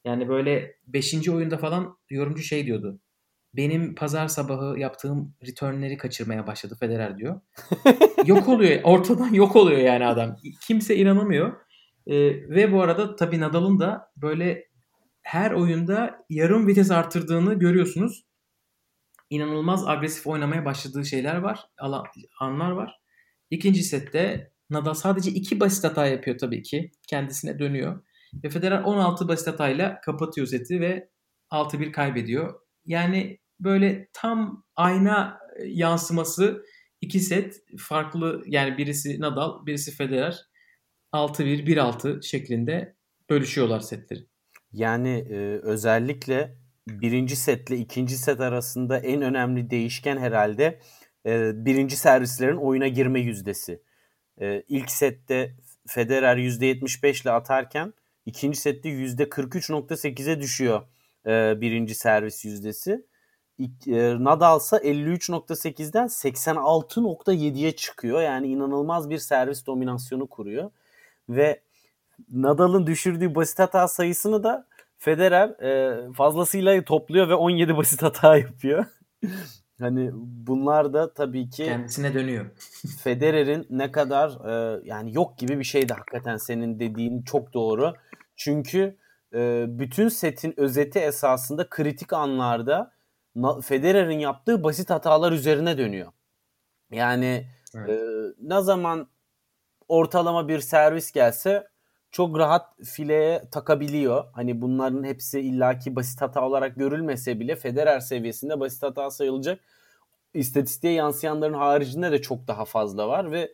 [0.05, 1.29] Yani böyle 5.
[1.29, 2.99] oyunda falan yorumcu şey diyordu.
[3.53, 7.41] Benim pazar sabahı yaptığım returnleri kaçırmaya başladı Federer diyor.
[8.25, 8.79] yok oluyor.
[8.83, 10.35] Ortadan yok oluyor yani adam.
[10.67, 11.53] Kimse inanamıyor.
[12.07, 12.15] E,
[12.49, 14.69] ve bu arada tabii Nadal'ın da böyle
[15.21, 18.23] her oyunda yarım vites arttırdığını görüyorsunuz
[19.29, 21.59] inanılmaz agresif oynamaya başladığı şeyler var.
[22.39, 22.99] Anlar var.
[23.49, 26.91] İkinci sette Nadal sadece iki basit hata yapıyor tabii ki.
[27.07, 28.03] Kendisine dönüyor.
[28.43, 31.09] Ve Federer 16 basit hatayla kapatıyor seti ve
[31.51, 32.59] 6-1 kaybediyor.
[32.89, 36.65] Yani böyle tam ayna yansıması
[37.01, 40.39] iki set farklı yani birisi Nadal birisi Federer
[41.13, 42.95] 6-1 1-6 şeklinde
[43.29, 44.25] bölüşüyorlar setleri.
[44.71, 46.55] Yani e, özellikle
[46.87, 50.79] birinci setle ikinci set arasında en önemli değişken herhalde
[51.25, 53.83] e, birinci servislerin oyuna girme yüzdesi.
[54.41, 55.55] E, ilk sette
[55.87, 57.93] Federer %75 ile atarken
[58.25, 60.81] ikinci sette %43.8'e düşüyor
[61.29, 63.05] e, birinci servis yüzdesi.
[63.87, 68.21] E, Nadal ise 53.8'den 86.7'ye çıkıyor.
[68.21, 70.71] Yani inanılmaz bir servis dominasyonu kuruyor.
[71.29, 71.61] Ve
[72.31, 78.85] Nadal'ın düşürdüğü basit hata sayısını da Federer e, fazlasıyla topluyor ve 17 basit hata yapıyor.
[79.79, 82.45] hani bunlar da tabii ki kendisine dönüyor.
[83.03, 87.93] Federer'in ne kadar e, yani yok gibi bir şeydi hakikaten senin dediğin çok doğru.
[88.35, 88.95] Çünkü
[89.33, 92.91] e, bütün setin özeti esasında kritik anlarda
[93.63, 96.11] Federer'in yaptığı basit hatalar üzerine dönüyor.
[96.91, 97.89] Yani evet.
[97.89, 97.99] e,
[98.41, 99.07] ne zaman
[99.87, 101.67] ortalama bir servis gelse
[102.11, 104.25] çok rahat fileye takabiliyor.
[104.33, 109.59] Hani bunların hepsi illaki basit hata olarak görülmese bile Federer seviyesinde basit hata sayılacak
[110.33, 113.53] istatistiğe yansıyanların haricinde de çok daha fazla var ve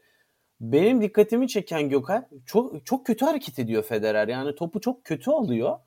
[0.62, 4.28] benim dikkatimi çeken Gökhan çok çok kötü hareket ediyor Federer.
[4.28, 5.80] Yani topu çok kötü alıyor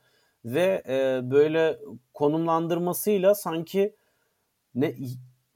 [0.44, 1.78] ve e, böyle
[2.14, 3.96] konumlandırmasıyla sanki
[4.74, 4.94] ne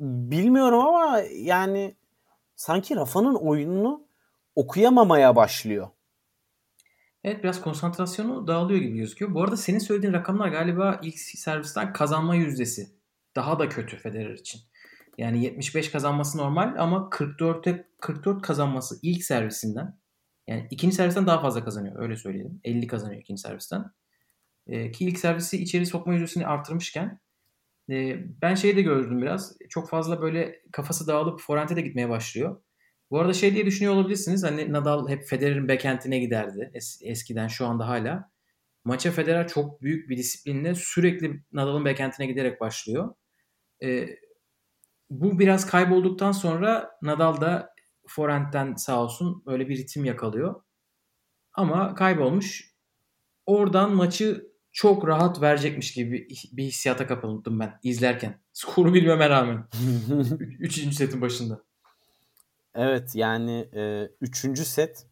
[0.00, 1.96] bilmiyorum ama yani
[2.56, 4.06] sanki Rafa'nın oyununu
[4.54, 5.88] okuyamamaya başlıyor.
[7.24, 9.34] Evet biraz konsantrasyonu dağılıyor gibi gözüküyor.
[9.34, 12.90] Bu arada senin söylediğin rakamlar galiba ilk servisten kazanma yüzdesi.
[13.36, 14.60] Daha da kötü Federer için.
[15.18, 19.98] Yani 75 kazanması normal ama 44'te 44 kazanması ilk servisinden.
[20.48, 22.60] Yani ikinci servisten daha fazla kazanıyor öyle söyleyelim.
[22.64, 23.84] 50 kazanıyor ikinci servisten.
[24.66, 27.20] E, ki ilk servisi içeri sokma yüzdesini artırmışken
[27.90, 29.56] e, ben şeyi de gördüm biraz.
[29.68, 32.62] Çok fazla böyle kafası dağılıp forente de gitmeye başlıyor.
[33.10, 34.44] Bu arada şey diye düşünüyor olabilirsiniz.
[34.44, 36.70] Hani Nadal hep Federer'in backhand'ine giderdi.
[36.74, 38.32] Es, eskiden şu anda hala.
[38.84, 43.14] Maça Federer çok büyük bir disiplinle sürekli Nadal'ın backhand'ine giderek başlıyor.
[43.82, 44.06] E,
[45.20, 47.74] bu biraz kaybolduktan sonra Nadal da
[48.06, 50.62] forehand'den sağ olsun böyle bir ritim yakalıyor.
[51.52, 52.72] Ama kaybolmuş.
[53.46, 58.42] Oradan maçı çok rahat verecekmiş gibi bir hissiyata kapıldım ben izlerken.
[58.52, 59.68] Skoru bilmeme rağmen.
[60.58, 61.62] Üçüncü setin başında.
[62.74, 65.06] Evet yani e, üçüncü set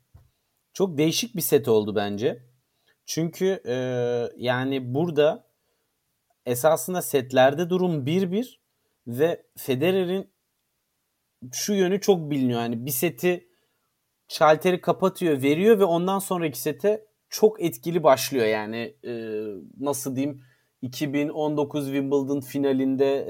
[0.73, 2.47] çok değişik bir set oldu bence.
[3.07, 3.75] Çünkü e,
[4.37, 5.47] yani burada
[6.47, 8.60] esasında setlerde durum 1-1
[9.07, 10.31] ve Federer'in
[11.53, 12.61] şu yönü çok biliniyor.
[12.61, 13.49] Yani bir seti
[14.29, 18.47] şalteri kapatıyor, veriyor ve ondan sonraki sete çok etkili başlıyor.
[18.47, 19.45] Yani e,
[19.81, 20.43] nasıl diyeyim
[20.83, 23.27] 2019 Wimbledon finalinde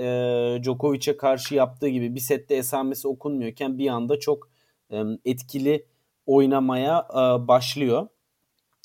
[0.57, 4.51] e, Djokovic'e karşı yaptığı gibi bir sette esamesi okunmuyorken bir anda çok
[4.91, 5.87] e, etkili
[6.27, 8.09] oynamaya e, başlıyor.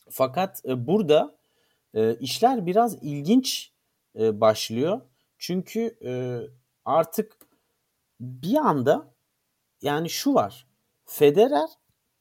[0.09, 1.37] Fakat e, burada
[1.93, 3.71] e, işler biraz ilginç
[4.19, 5.01] e, başlıyor.
[5.37, 6.41] Çünkü e,
[6.85, 7.37] artık
[8.19, 9.13] bir anda
[9.81, 10.67] yani şu var.
[11.05, 11.69] Federer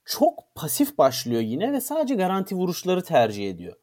[0.04, 3.76] çok pasif başlıyor yine ve sadece garanti vuruşları tercih ediyor.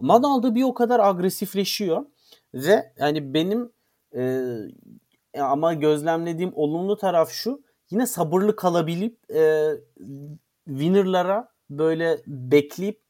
[0.00, 2.06] Nadal da bir o kadar agresifleşiyor
[2.54, 3.72] ve yani benim
[4.16, 4.44] e,
[5.38, 9.70] ama gözlemlediğim olumlu taraf şu yine sabırlı kalabilip e,
[10.68, 13.02] winner'lara böyle bekleyip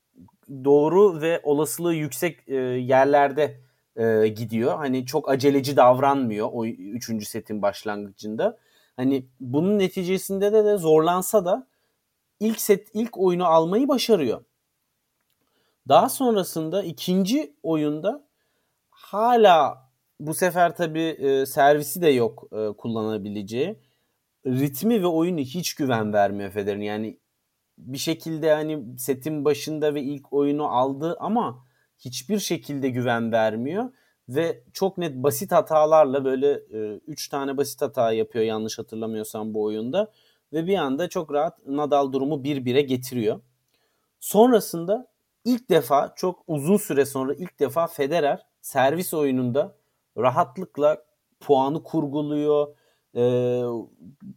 [0.64, 3.60] doğru ve olasılığı yüksek e, yerlerde
[3.96, 4.76] e, gidiyor.
[4.76, 8.58] Hani çok aceleci davranmıyor o üçüncü setin başlangıcında.
[8.96, 11.66] Hani bunun neticesinde de, de zorlansa da
[12.40, 14.44] ilk set ilk oyunu almayı başarıyor.
[15.88, 18.24] Daha sonrasında ikinci oyunda
[18.90, 23.78] hala bu sefer tabi e, servisi de yok e, kullanabileceği.
[24.46, 26.82] Ritmi ve oyunu hiç güven vermiyor Federer'in.
[26.82, 27.18] Yani
[27.78, 31.66] bir şekilde hani setin başında ve ilk oyunu aldı ama
[32.04, 33.90] hiçbir şekilde güven vermiyor
[34.28, 36.54] ve çok net basit hatalarla böyle
[37.06, 40.12] 3 e, tane basit hata yapıyor yanlış hatırlamıyorsam bu oyunda
[40.52, 43.40] ve bir anda çok rahat Nadal durumu 1-1'e getiriyor.
[44.20, 45.12] Sonrasında
[45.44, 49.76] ilk defa çok uzun süre sonra ilk defa Federer servis oyununda
[50.18, 51.04] rahatlıkla
[51.40, 52.76] puanı kurguluyor.
[53.16, 53.22] E,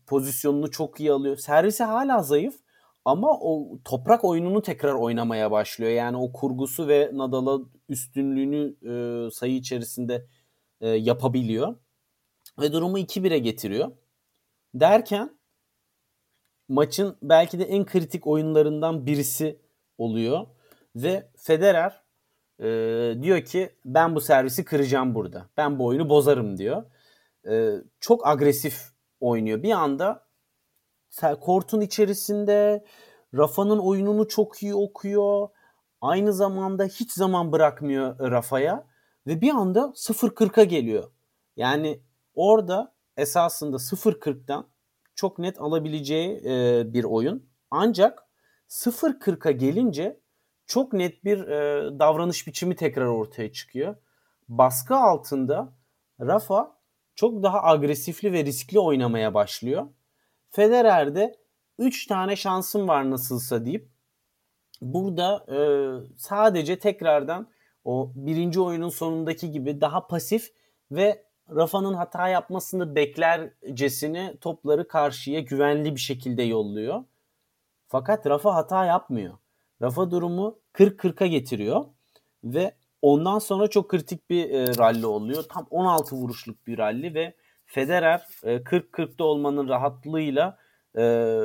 [0.08, 1.38] pozisyonunu çok iyi alıyor.
[1.38, 2.56] Servisi hala zayıf
[3.06, 5.91] ama o toprak oyununu tekrar oynamaya başlıyor.
[5.91, 10.28] Yani o kurgusu ve Nadal'a üstünlüğünü e, sayı içerisinde
[10.82, 11.76] e, yapabiliyor.
[12.60, 13.91] Ve durumu 2-1'e getiriyor.
[14.74, 15.38] Derken
[16.68, 19.60] maçın belki de en kritik oyunlarından birisi
[19.98, 20.48] oluyor.
[20.96, 22.04] Ve Federer
[22.60, 22.68] e,
[23.22, 25.50] diyor ki ben bu servisi kıracağım burada.
[25.58, 26.84] Ben bu oyunu bozarım diyor.
[27.50, 28.82] E, çok agresif
[29.20, 29.63] oynuyor.
[29.63, 30.25] Bir anda
[31.21, 32.86] kortun içerisinde
[33.34, 35.47] Rafa'nın oyununu çok iyi okuyor.
[36.01, 38.88] Aynı zamanda hiç zaman bırakmıyor Rafa'ya
[39.28, 41.12] ve bir anda 0-40'a geliyor.
[41.56, 42.01] Yani
[42.34, 44.67] orada esasında 0-40'dan
[45.15, 47.49] çok net alabileceği e, bir oyun.
[47.71, 48.28] Ancak
[48.69, 50.19] 0-40'a gelince
[50.67, 53.95] çok net bir e, davranış biçimi tekrar ortaya çıkıyor.
[54.49, 55.73] Baskı altında
[56.21, 56.78] Rafa
[57.15, 59.88] çok daha agresifli ve riskli oynamaya başlıyor.
[60.56, 61.36] Federer'de
[61.80, 63.89] 3 tane şansım var nasılsa deyip
[64.82, 65.58] burada e,
[66.18, 67.48] sadece tekrardan
[67.84, 70.54] o birinci oyunun sonundaki gibi daha pasif
[70.91, 77.04] ve Rafa'nın hata yapmasını beklercesine topları karşıya güvenli bir şekilde yolluyor.
[77.88, 79.38] Fakat Rafa hata yapmıyor.
[79.82, 81.86] Rafa durumu 40-40'a getiriyor
[82.44, 85.44] Ve ondan sonra çok kritik bir e, rally oluyor.
[85.44, 90.58] Tam 16 vuruşluk bir rally ve Federer e, 40-40'da olmanın rahatlığıyla
[90.97, 91.36] e,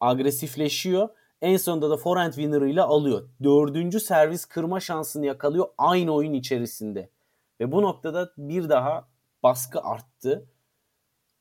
[0.00, 1.08] agresifleşiyor.
[1.42, 3.28] En sonunda da forehand winner'ıyla alıyor.
[3.42, 7.10] Dördüncü servis kırma şansını yakalıyor aynı oyun içerisinde.
[7.60, 9.08] Ve bu noktada bir daha
[9.42, 10.48] baskı arttı.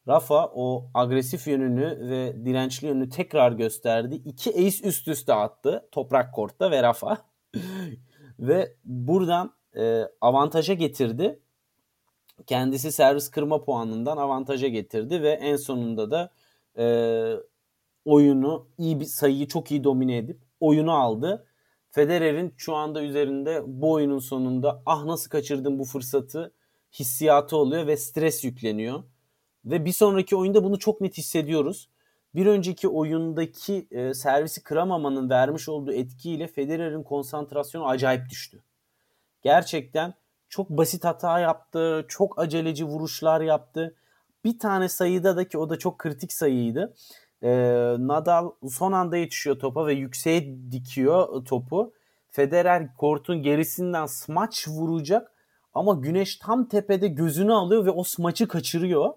[0.08, 4.16] Rafa o agresif yönünü ve dirençli yönünü tekrar gösterdi.
[4.16, 7.18] İki ace üst üste attı toprak kortta ve Rafa.
[8.40, 11.40] ve buradan e, avantaja getirdi.
[12.46, 16.32] Kendisi servis kırma puanından avantaja getirdi ve en sonunda da
[16.78, 16.86] e,
[18.06, 21.48] oyunu iyi bir sayıyı çok iyi domine edip oyunu aldı.
[21.92, 26.54] Federer'in şu anda üzerinde bu oyunun sonunda ah nasıl kaçırdım bu fırsatı
[27.00, 29.04] hissiyatı oluyor ve stres yükleniyor.
[29.66, 31.90] Ve bir sonraki oyunda bunu çok net hissediyoruz.
[32.36, 38.64] Bir önceki oyundaki e, servisi kıramamanın vermiş olduğu etkiyle Federer'in konsantrasyonu acayip düştü.
[39.42, 40.14] Gerçekten
[40.50, 43.96] çok basit hata yaptı, çok aceleci vuruşlar yaptı.
[44.44, 46.94] Bir tane sayıda da ki o da çok kritik sayıydı.
[47.44, 47.50] E,
[48.00, 51.94] Nadal son anda yetişiyor topa ve yükseğe dikiyor topu.
[52.30, 55.32] Federer kortun gerisinden smaç vuracak
[55.74, 59.14] ama Güneş tam tepede gözünü alıyor ve o smaçı kaçırıyor.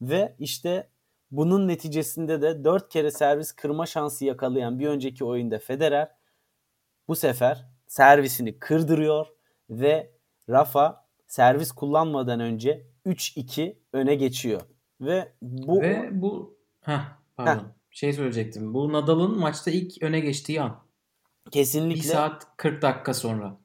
[0.00, 0.88] Ve işte
[1.30, 6.08] bunun neticesinde de 4 kere servis kırma şansı yakalayan bir önceki oyunda Federer
[7.08, 9.26] bu sefer servisini kırdırıyor
[9.70, 10.10] ve
[10.48, 14.62] Rafa servis kullanmadan önce 3-2 öne geçiyor.
[15.00, 17.00] Ve bu Ve bu heh,
[17.36, 17.64] pardon.
[17.64, 17.68] Heh.
[17.90, 18.74] Şey söyleyecektim.
[18.74, 20.82] Bu Nadal'ın maçta ilk öne geçtiği an.
[21.50, 23.58] kesinlikle 1 saat 40 dakika sonra.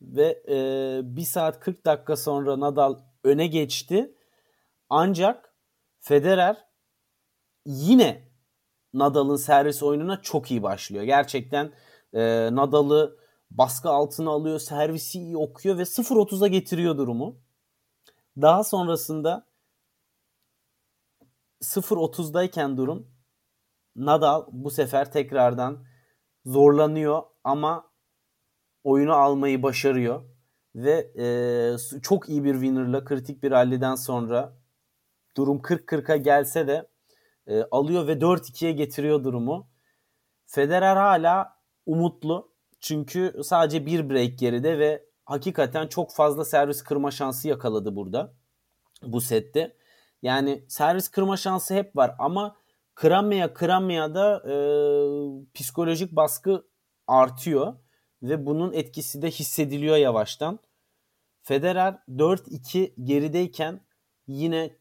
[0.00, 4.14] ve e, 1 saat 40 dakika sonra Nadal öne geçti.
[4.90, 5.54] Ancak
[6.00, 6.66] Federer
[7.66, 8.28] yine
[8.94, 11.04] Nadal'ın servis oyununa çok iyi başlıyor.
[11.04, 11.72] Gerçekten
[12.12, 13.16] e, Nadal'ı
[13.50, 17.36] baskı altına alıyor, servisi iyi okuyor ve 0-30'a getiriyor durumu.
[18.40, 19.46] Daha sonrasında
[21.62, 23.16] 0-30'dayken durum
[23.96, 25.84] Nadal bu sefer tekrardan
[26.46, 27.90] zorlanıyor ama
[28.84, 30.22] oyunu almayı başarıyor
[30.74, 34.56] ve e, çok iyi bir winner'la kritik bir ralliden sonra
[35.36, 36.88] durum 40-40'a gelse de
[37.46, 39.68] e, alıyor ve 4-2'ye getiriyor durumu.
[40.46, 47.48] Federer hala umutlu çünkü sadece bir break geride ve hakikaten çok fazla servis kırma şansı
[47.48, 48.34] yakaladı burada
[49.02, 49.76] bu sette.
[50.22, 52.56] Yani servis kırma şansı hep var ama
[52.94, 54.54] kıramaya kıramaya da e,
[55.54, 56.66] psikolojik baskı
[57.06, 57.74] artıyor
[58.22, 60.58] ve bunun etkisi de hissediliyor yavaştan.
[61.42, 63.80] Federer 4-2 gerideyken
[64.26, 64.76] yine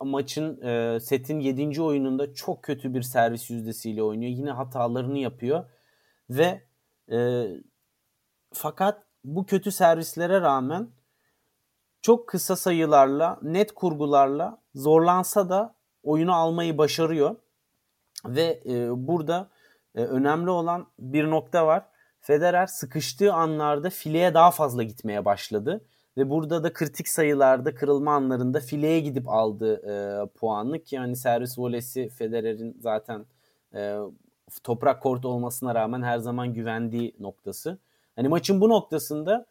[0.00, 1.82] maçın e, setin 7.
[1.82, 4.32] oyununda çok kötü bir servis yüzdesiyle oynuyor.
[4.32, 5.64] Yine hatalarını yapıyor
[6.36, 6.62] ve
[7.12, 7.46] e,
[8.52, 10.88] fakat bu kötü servislere rağmen
[12.02, 17.36] çok kısa sayılarla, net kurgularla zorlansa da oyunu almayı başarıyor.
[18.26, 19.50] Ve e, burada
[19.94, 21.86] e, önemli olan bir nokta var.
[22.20, 25.84] Federer sıkıştığı anlarda fileye daha fazla gitmeye başladı.
[26.16, 32.08] Ve burada da kritik sayılarda kırılma anlarında fileye gidip aldı e, puanı yani servis volesi
[32.08, 33.26] Federer'in zaten
[33.74, 33.98] e,
[34.64, 37.78] toprak kort olmasına rağmen her zaman güvendiği noktası.
[38.16, 39.46] Hani maçın bu noktasında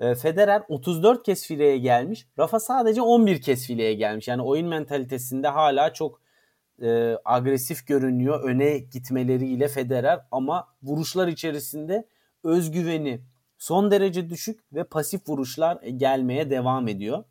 [0.00, 2.26] e, Federer 34 kez fileye gelmiş.
[2.38, 4.28] Rafa sadece 11 kez fileye gelmiş.
[4.28, 6.20] Yani oyun mentalitesinde hala çok
[6.82, 12.08] e, agresif görünüyor öne gitmeleriyle Federer ama vuruşlar içerisinde
[12.44, 13.20] özgüveni
[13.58, 17.24] son derece düşük ve pasif vuruşlar gelmeye devam ediyor.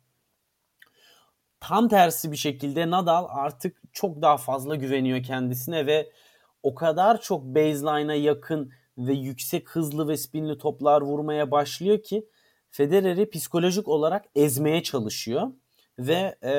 [1.60, 6.10] Tam tersi bir şekilde Nadal artık çok daha fazla güveniyor kendisine ve
[6.64, 12.28] o kadar çok baseline'a yakın ve yüksek hızlı ve spinli toplar vurmaya başlıyor ki
[12.70, 15.52] Federer'i psikolojik olarak ezmeye çalışıyor
[15.98, 16.54] ve e,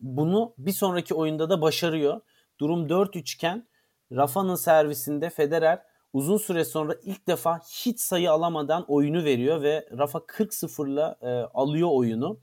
[0.00, 2.20] bunu bir sonraki oyunda da başarıyor.
[2.60, 3.68] Durum 4-3 iken
[4.12, 10.18] Rafa'nın servisinde Federer uzun süre sonra ilk defa hiç sayı alamadan oyunu veriyor ve Rafa
[10.18, 12.40] 40-0'la e, alıyor oyunu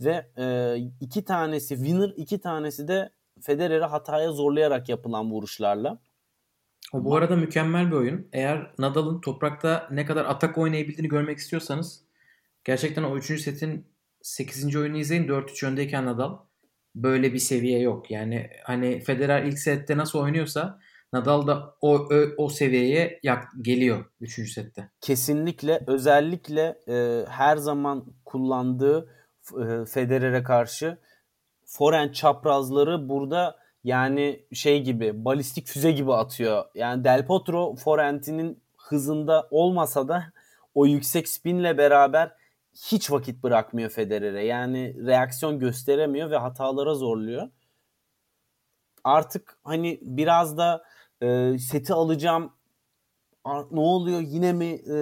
[0.00, 3.10] ve e, iki tanesi winner iki tanesi de
[3.40, 5.98] Federer'i hataya zorlayarak yapılan vuruşlarla.
[6.92, 8.28] O bu arada mükemmel bir oyun.
[8.32, 12.02] Eğer Nadal'ın toprakta ne kadar atak oynayabildiğini görmek istiyorsanız
[12.64, 13.40] gerçekten o 3.
[13.40, 13.86] setin
[14.22, 14.76] 8.
[14.76, 15.28] oyunu izleyin.
[15.28, 16.38] 4-3 öndeyken Nadal
[16.94, 18.10] böyle bir seviye yok.
[18.10, 20.78] Yani hani Federer ilk sette nasıl oynuyorsa
[21.12, 24.52] Nadal da o o, o seviyeye yak, geliyor 3.
[24.52, 24.90] sette.
[25.00, 29.14] Kesinlikle özellikle e, her zaman kullandığı
[29.52, 30.98] e, Federer'e karşı
[31.66, 33.58] forehand çaprazları burada
[33.88, 36.64] yani şey gibi balistik füze gibi atıyor.
[36.74, 40.32] Yani Del Potro forehand'inin hızında olmasa da
[40.74, 42.32] o yüksek spinle beraber
[42.74, 44.44] hiç vakit bırakmıyor Federer'e.
[44.44, 47.48] Yani reaksiyon gösteremiyor ve hatalara zorluyor.
[49.04, 50.84] Artık hani biraz da
[51.22, 52.52] e, seti alacağım
[53.70, 54.94] ne oluyor yine mi e,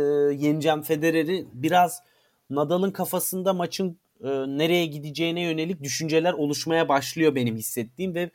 [0.44, 2.02] yeneceğim Federer'i biraz
[2.50, 8.30] Nadal'ın kafasında maçın e, nereye gideceğine yönelik düşünceler oluşmaya başlıyor benim hissettiğim ve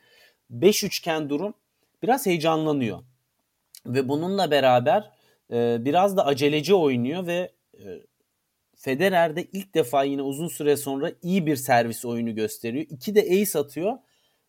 [0.51, 1.53] 5 üçgen durum
[2.03, 3.03] biraz heyecanlanıyor.
[3.85, 5.11] Ve bununla beraber
[5.51, 7.85] e, biraz da aceleci oynuyor ve e,
[8.75, 12.85] Federer de ilk defa yine uzun süre sonra iyi bir servis oyunu gösteriyor.
[12.89, 13.97] İki de ace atıyor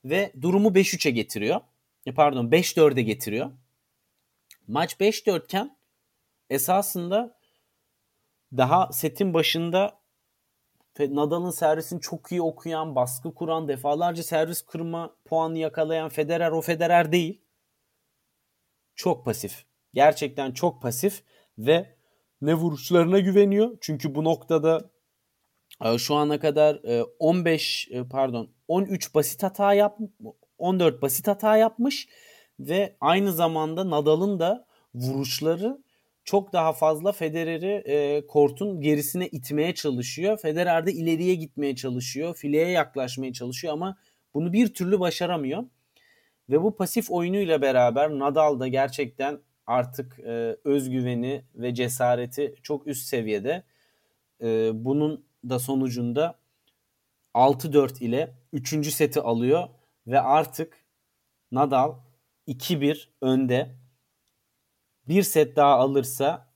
[0.04, 1.60] ve durumu 5-3'e getiriyor.
[2.06, 3.50] E, pardon 5-4'e getiriyor.
[4.68, 5.76] Maç 5-4 iken
[6.50, 7.38] esasında
[8.56, 10.01] daha setin başında
[10.98, 17.12] Nadal'ın servisini çok iyi okuyan, baskı kuran, defalarca servis kırma puanı yakalayan Federer o Federer
[17.12, 17.40] değil.
[18.94, 19.64] Çok pasif.
[19.94, 21.24] Gerçekten çok pasif
[21.58, 21.96] ve
[22.40, 23.78] ne vuruşlarına güveniyor.
[23.80, 24.90] Çünkü bu noktada
[25.84, 26.80] e, şu ana kadar
[27.18, 29.98] 15 e, e, pardon 13 basit hata yap
[30.58, 32.08] 14 basit hata yapmış
[32.60, 35.82] ve aynı zamanda Nadal'ın da vuruşları
[36.24, 40.38] çok daha fazla Federer'i e, kortun gerisine itmeye çalışıyor.
[40.38, 42.34] Federer de ileriye gitmeye çalışıyor.
[42.34, 43.96] Fileye yaklaşmaya çalışıyor ama
[44.34, 45.64] bunu bir türlü başaramıyor.
[46.50, 53.06] Ve bu pasif oyunuyla beraber Nadal da gerçekten artık e, özgüveni ve cesareti çok üst
[53.06, 53.62] seviyede.
[54.42, 56.38] E, bunun da sonucunda
[57.34, 58.94] 6-4 ile 3.
[58.94, 59.68] seti alıyor
[60.06, 60.76] ve artık
[61.52, 61.94] Nadal
[62.48, 63.81] 2-1 önde
[65.08, 66.52] bir set daha alırsa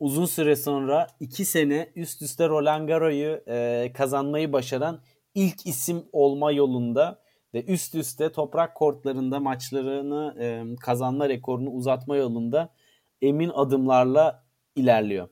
[0.00, 5.02] uzun süre sonra iki sene üst üste Roland Garros'u e, kazanmayı başaran
[5.34, 7.22] ilk isim olma yolunda
[7.54, 12.74] ve üst üste toprak kortlarında maçlarını e, kazanma rekorunu uzatma yolunda
[13.22, 15.28] emin adımlarla ilerliyor.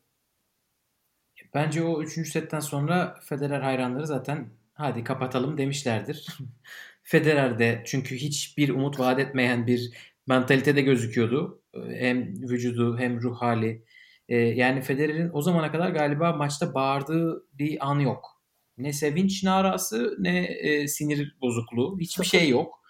[1.54, 6.26] Bence o üçüncü setten sonra Federer hayranları zaten hadi kapatalım demişlerdir.
[7.02, 9.92] Federer de çünkü hiçbir umut vaat etmeyen bir
[10.26, 11.63] mentalitede gözüküyordu.
[11.88, 13.84] Hem vücudu hem ruh hali.
[14.28, 18.42] E, yani Federer'in o zamana kadar galiba maçta bağırdığı bir an yok.
[18.78, 21.98] Ne sevinç narası ne e, sinir bozukluğu.
[22.00, 22.84] Hiçbir şey yok.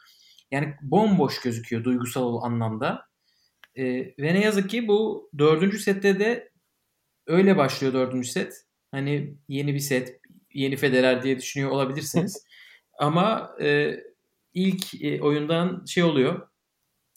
[0.51, 3.03] Yani bomboş gözüküyor duygusal anlamda.
[3.77, 6.51] E, ve ne yazık ki bu dördüncü sette de
[7.27, 8.55] öyle başlıyor dördüncü set.
[8.91, 10.21] Hani yeni bir set,
[10.55, 12.45] yeni Federer diye düşünüyor olabilirsiniz.
[12.99, 13.97] Ama e,
[14.55, 16.49] ilk e, oyundan şey oluyor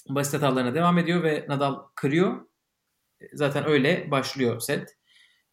[0.09, 2.45] basit hatalarına devam ediyor ve Nadal kırıyor.
[3.33, 4.97] Zaten öyle başlıyor set.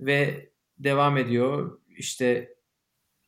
[0.01, 1.79] Ve devam ediyor.
[1.99, 2.55] İşte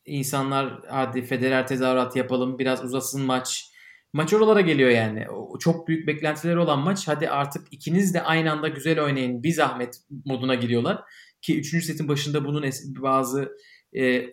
[0.05, 3.71] insanlar hadi Federer tezahürat yapalım biraz uzasın maç.
[4.13, 5.29] Maç oralara geliyor yani.
[5.29, 7.07] O çok büyük beklentileri olan maç.
[7.07, 9.43] Hadi artık ikiniz de aynı anda güzel oynayın.
[9.43, 11.03] Bir zahmet moduna giriyorlar.
[11.41, 11.85] Ki 3.
[11.85, 13.51] setin başında bunun bazı
[13.97, 14.25] e,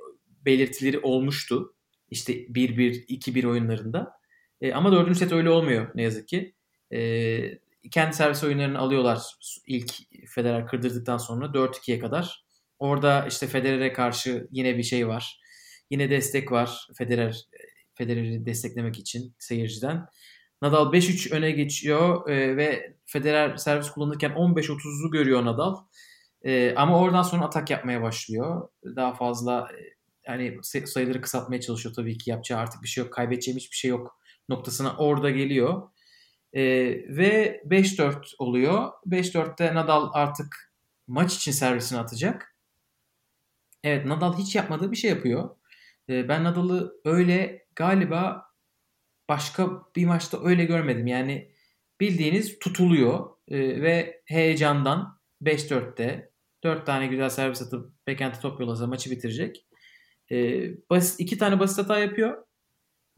[0.47, 1.75] belirtileri olmuştu.
[2.11, 4.13] İşte 1-1, 2-1 oyunlarında.
[4.61, 5.17] E, ama 4.
[5.17, 6.54] set öyle olmuyor ne yazık ki.
[6.95, 7.59] E,
[7.91, 9.23] kendi servis oyunlarını alıyorlar
[9.67, 9.93] ilk
[10.29, 12.45] Federer kırdırdıktan sonra 4-2'ye kadar.
[12.79, 15.41] Orada işte Federer'e karşı yine bir şey var.
[15.91, 17.45] Yine destek var Federer
[17.95, 20.07] Federer'i desteklemek için seyirciden.
[20.63, 25.77] Nadal 5-3 öne geçiyor e, ve Federer servis kullanırken 15-30'u görüyor Nadal.
[26.45, 28.69] E, ama oradan sonra atak yapmaya başlıyor.
[28.85, 29.95] Daha fazla e,
[30.29, 33.13] yani sayıları kısaltmaya çalışıyor tabii ki yapacağı artık bir şey yok.
[33.13, 34.19] Kaybedeceğim hiçbir şey yok
[34.49, 35.83] noktasına orada geliyor.
[36.55, 36.63] E,
[37.17, 38.93] ve 5-4 oluyor.
[39.07, 40.73] 5-4'te Nadal artık
[41.07, 42.57] maç için servisini atacak.
[43.85, 45.57] Evet Nadal hiç yapmadığı bir şey yapıyor.
[46.09, 48.47] E, ben Nadal'ı öyle galiba
[49.29, 51.07] başka bir maçta öyle görmedim.
[51.07, 51.51] Yani
[52.01, 56.31] bildiğiniz tutuluyor e, ve heyecandan 5-4'te
[56.65, 59.67] 4 tane güzel servis atıp backhand'e top yollasa maçı bitirecek.
[60.31, 62.45] E, tane basit hata yapıyor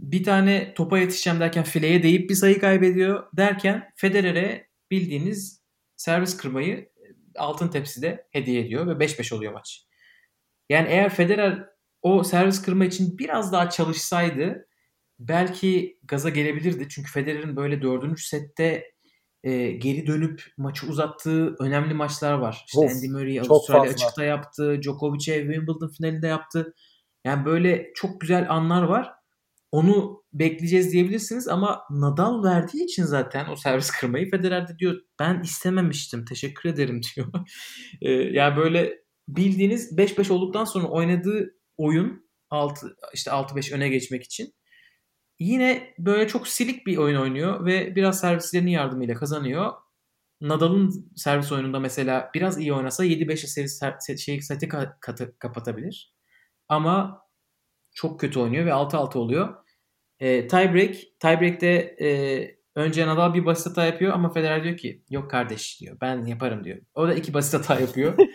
[0.00, 5.62] bir tane topa yetişeceğim derken fileye deyip bir sayı kaybediyor derken Federer'e bildiğiniz
[5.96, 6.90] servis kırmayı
[7.36, 9.86] altın tepside hediye ediyor ve 5-5 oluyor maç.
[10.68, 11.66] Yani eğer Federer
[12.02, 14.68] o servis kırma için biraz daha çalışsaydı
[15.18, 16.88] belki gaza gelebilirdi.
[16.88, 18.84] Çünkü Federer'in böyle dördüncü sette
[19.44, 22.64] e, geri dönüp maçı uzattığı önemli maçlar var.
[22.66, 23.94] İşte of, Andy Murray Avustralya fazla.
[23.94, 24.80] açıkta yaptı.
[24.82, 26.74] Djokovic'e Wimbledon finalinde yaptı.
[27.24, 29.12] Yani böyle çok güzel anlar var
[29.72, 35.40] onu bekleyeceğiz diyebilirsiniz ama Nadal verdiği için zaten o servis kırmayı Federer de diyor ben
[35.42, 37.26] istememiştim teşekkür ederim diyor.
[38.02, 38.98] ee, yani böyle
[39.28, 44.54] bildiğiniz 5-5 olduktan sonra oynadığı oyun 6 işte 6-5 öne geçmek için
[45.38, 49.72] yine böyle çok silik bir oyun oynuyor ve biraz servislerinin yardımıyla kazanıyor.
[50.40, 54.68] Nadal'ın servis oyununda mesela biraz iyi oynasa 7-5 seri şey, seti
[55.00, 56.14] katı, kapatabilir.
[56.68, 57.25] Ama
[57.96, 59.54] çok kötü oynuyor ve 6-6 oluyor.
[60.20, 60.94] E, tiebreak.
[61.20, 62.08] Tiebreak'te e,
[62.74, 65.96] önce Nadal bir basit hata yapıyor ama Federer diyor ki yok kardeş diyor.
[66.00, 66.78] Ben yaparım diyor.
[66.94, 68.14] O da iki basit hata yapıyor.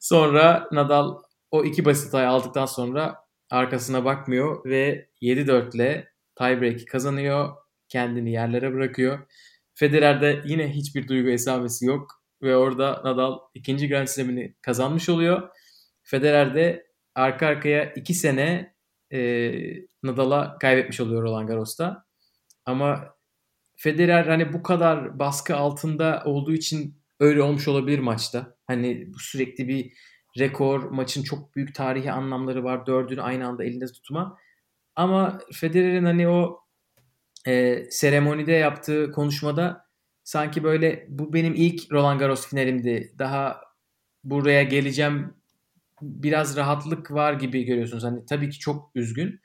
[0.00, 3.16] sonra Nadal o iki basit hatayı aldıktan sonra
[3.50, 7.56] arkasına bakmıyor ve 7-4 ile tiebreak'i kazanıyor.
[7.88, 9.18] Kendini yerlere bırakıyor.
[9.74, 15.48] Federer'de yine hiçbir duygu esamesi yok ve orada Nadal ikinci Grand Slam'ini kazanmış oluyor.
[16.02, 16.85] Federer de
[17.16, 18.74] arka arkaya iki sene
[19.12, 19.18] e,
[20.02, 22.04] Nadal'a kaybetmiş oluyor Roland Garros'ta.
[22.64, 23.16] Ama
[23.76, 28.56] Federer hani bu kadar baskı altında olduğu için öyle olmuş olabilir maçta.
[28.66, 29.92] Hani bu sürekli bir
[30.38, 32.86] rekor, maçın çok büyük tarihi anlamları var.
[32.86, 34.38] Dördünü aynı anda elinde tutma.
[34.96, 36.60] Ama Federer'in hani o
[37.46, 39.86] e, seremonide yaptığı konuşmada
[40.24, 43.14] sanki böyle bu benim ilk Roland Garros finalimdi.
[43.18, 43.60] Daha
[44.24, 45.34] buraya geleceğim
[46.02, 48.04] biraz rahatlık var gibi görüyorsunuz.
[48.04, 49.40] Hani tabii ki çok üzgün.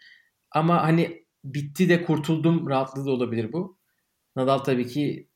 [0.51, 3.77] Ama hani bitti de kurtuldum rahatlığı da olabilir bu.
[4.35, 5.29] Nadal tabii ki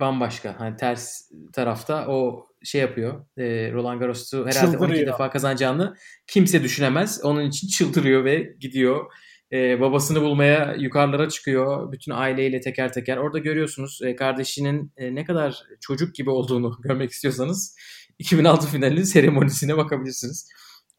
[0.00, 0.60] bambaşka.
[0.60, 3.26] Hani ters tarafta o şey yapıyor.
[3.36, 4.88] E, Roland Garros'u herhalde çıldırıyor.
[4.88, 5.96] 12 defa kazanacağını
[6.26, 7.20] kimse düşünemez.
[7.24, 9.12] Onun için çıldırıyor ve gidiyor.
[9.52, 11.92] E, babasını bulmaya yukarılara çıkıyor.
[11.92, 13.16] Bütün aileyle teker teker.
[13.16, 17.76] Orada görüyorsunuz e, kardeşinin e, ne kadar çocuk gibi olduğunu görmek istiyorsanız
[18.18, 20.48] 2006 finalinin seremonisine bakabilirsiniz.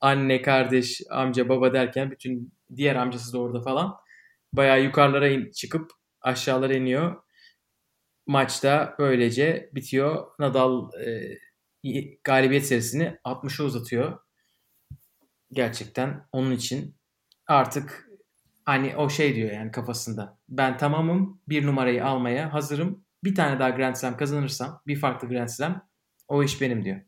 [0.02, 3.96] Anne, kardeş, amca, baba derken bütün diğer amcası da orada falan.
[4.54, 5.92] Bayağı yukarılara in, çıkıp
[6.22, 7.24] aşağılara iniyor.
[8.28, 10.26] Maçta böylece bitiyor.
[10.40, 11.38] Nadal e,
[12.24, 14.20] galibiyet serisini 60'a uzatıyor.
[15.52, 16.96] Gerçekten onun için
[17.48, 18.10] artık
[18.66, 20.40] hani o şey diyor yani kafasında.
[20.50, 23.06] Ben tamamım bir numarayı almaya hazırım.
[23.24, 25.90] Bir tane daha Grand Slam kazanırsam bir farklı Grand Slam
[26.28, 27.02] o iş benim diyor.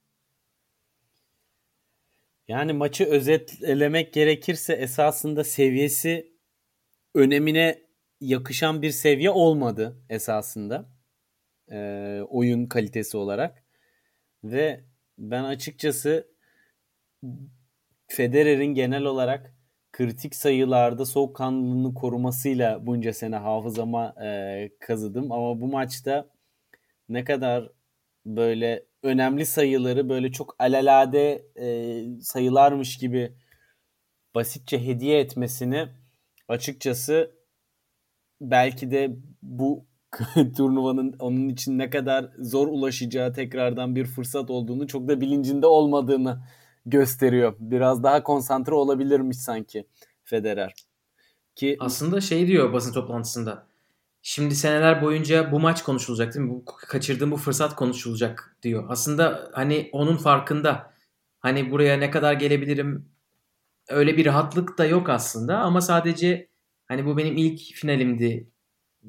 [2.52, 6.34] Yani maçı özetlemek gerekirse esasında seviyesi
[7.16, 7.82] önemine
[8.22, 10.90] yakışan bir seviye olmadı esasında.
[11.72, 13.64] Ee, oyun kalitesi olarak.
[14.44, 14.84] Ve
[15.18, 16.28] ben açıkçası
[18.08, 19.56] Federer'in genel olarak
[19.92, 25.32] kritik sayılarda soğukkanlılığını korumasıyla bunca sene hafızama e, kazıdım.
[25.32, 26.30] Ama bu maçta
[27.10, 27.72] ne kadar
[28.26, 33.36] böyle önemli sayıları böyle çok alalade e, sayılarmış gibi
[34.36, 35.90] basitçe hediye etmesini
[36.48, 37.32] açıkçası
[38.42, 39.86] belki de bu
[40.58, 46.42] turnuvanın onun için ne kadar zor ulaşacağı tekrardan bir fırsat olduğunu çok da bilincinde olmadığını
[46.86, 47.56] gösteriyor.
[47.60, 49.88] Biraz daha konsantre olabilirmiş sanki
[50.24, 50.74] Federer.
[51.56, 53.71] Ki aslında şey diyor basın toplantısında.
[54.22, 56.52] Şimdi seneler boyunca bu maç konuşulacak değil mi?
[56.52, 58.86] Bu kaçırdığım bu fırsat konuşulacak diyor.
[58.90, 60.94] Aslında hani onun farkında.
[61.40, 63.10] Hani buraya ne kadar gelebilirim
[63.90, 66.48] öyle bir rahatlık da yok aslında ama sadece
[66.88, 68.48] hani bu benim ilk finalimdi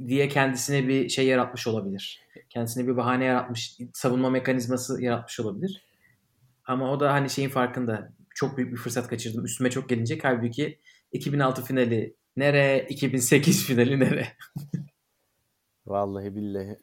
[0.07, 2.21] diye kendisine bir şey yaratmış olabilir.
[2.51, 5.85] Kendisine bir bahane yaratmış, savunma mekanizması yaratmış olabilir.
[6.65, 8.13] Ama o da hani şeyin farkında.
[8.35, 9.45] Çok büyük bir fırsat kaçırdım.
[9.45, 10.25] Üstüme çok gelinecek.
[10.25, 10.79] Halbuki
[11.13, 14.29] 2006 finali nere, 2008 finali nere?
[15.93, 16.77] Vallahi billahi.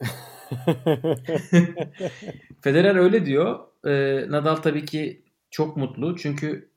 [2.62, 3.60] Federer öyle diyor.
[3.86, 6.18] Ee, Nadal tabii ki çok mutlu.
[6.18, 6.72] Çünkü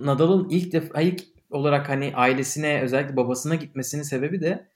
[0.00, 4.68] Nadal'ın ilk defa ilk olarak hani ailesine özellikle babasına gitmesinin sebebi de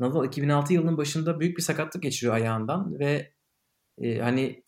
[0.00, 3.32] Nadal 2006 yılının başında büyük bir sakatlık geçiriyor ayağından ve
[3.98, 4.62] e, hani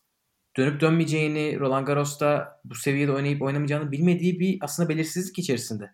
[0.57, 5.91] dönüp dönmeyeceğini Roland Garros'ta bu seviyede oynayıp oynamayacağını bilmediği bir aslında belirsizlik içerisinde.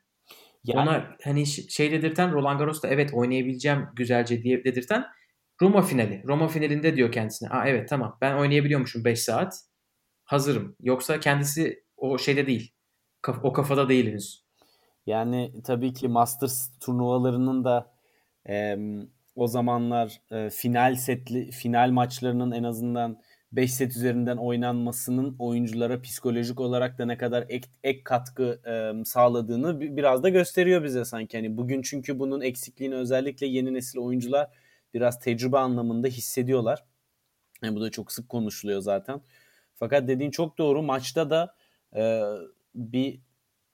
[0.65, 0.81] Yani...
[0.81, 5.05] Ona hani şey dedirten Roland Garros'ta evet oynayabileceğim güzelce diye dedirten
[5.63, 6.23] Roma finali.
[6.27, 7.49] Roma finalinde diyor kendisine.
[7.49, 9.61] Aa evet tamam ben oynayabiliyormuşum 5 saat.
[10.25, 10.77] Hazırım.
[10.81, 12.73] Yoksa kendisi o şeyde değil.
[13.43, 14.45] O kafada değil henüz.
[15.07, 17.95] Yani tabii ki Masters turnuvalarının da
[18.49, 18.77] e,
[19.35, 23.21] o zamanlar e, final setli final maçlarının en azından
[23.53, 29.81] 5 set üzerinden oynanmasının oyunculara psikolojik olarak da ne kadar ek, ek katkı e, sağladığını
[29.81, 31.37] biraz da gösteriyor bize sanki.
[31.37, 34.49] Yani bugün çünkü bunun eksikliğini özellikle yeni nesil oyuncular
[34.95, 36.85] biraz tecrübe anlamında hissediyorlar.
[37.63, 39.21] Yani bu da çok sık konuşuluyor zaten.
[39.75, 40.83] Fakat dediğin çok doğru.
[40.83, 41.55] Maçta da
[41.97, 42.23] e,
[42.75, 43.21] bir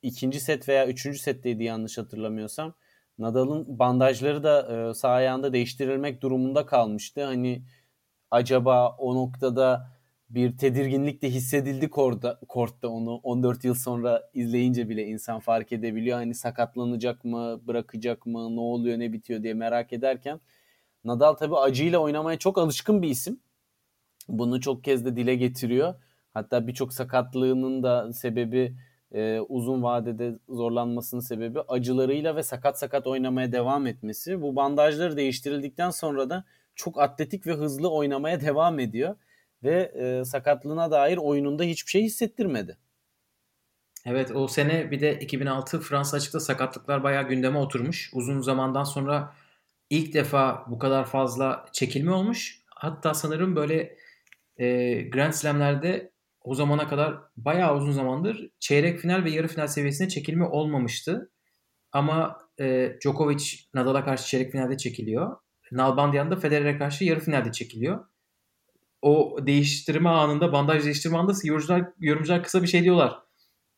[0.03, 2.75] ikinci set veya üçüncü setteydi yanlış hatırlamıyorsam.
[3.19, 7.25] Nadal'ın bandajları da e, sağ ayağında değiştirilmek durumunda kalmıştı.
[7.25, 7.63] Hani
[8.31, 9.91] acaba o noktada
[10.31, 16.19] bir tedirginlik de hissedildi korda, kortta onu 14 yıl sonra izleyince bile insan fark edebiliyor.
[16.19, 20.41] Hani sakatlanacak mı, bırakacak mı, ne oluyor, ne bitiyor diye merak ederken
[21.05, 23.41] Nadal tabii acıyla oynamaya çok alışkın bir isim.
[24.29, 25.95] Bunu çok kez de dile getiriyor.
[26.35, 28.77] Hatta birçok sakatlığının da sebebi
[29.13, 34.43] e, uzun vadede zorlanmasının sebebi acılarıyla ve sakat sakat oynamaya devam etmesi.
[34.43, 36.45] Bu bandajları değiştirildikten sonra da
[36.75, 39.17] çok atletik ve hızlı oynamaya devam ediyor
[39.63, 42.79] ve e, sakatlığına dair oyununda hiçbir şey hissettirmedi.
[44.07, 48.11] Evet o sene bir de 2006 Fransa açıkta sakatlıklar bayağı gündeme oturmuş.
[48.15, 49.33] Uzun zamandan sonra
[49.91, 52.61] ilk defa bu kadar fazla çekilme olmuş.
[52.77, 53.97] Hatta sanırım böyle
[54.57, 60.09] e, Grand Slam'lerde o zamana kadar bayağı uzun zamandır çeyrek final ve yarı final seviyesine
[60.09, 61.31] çekilme olmamıştı.
[61.93, 65.37] Ama e, Djokovic Nadal'a karşı çeyrek finalde çekiliyor.
[65.73, 68.05] Nalbandian da Federer'e karşı yarı finalde çekiliyor.
[69.03, 73.19] O değiştirme anında, bandaj değiştirme anında yorumcular, yorumcular kısa bir şey diyorlar.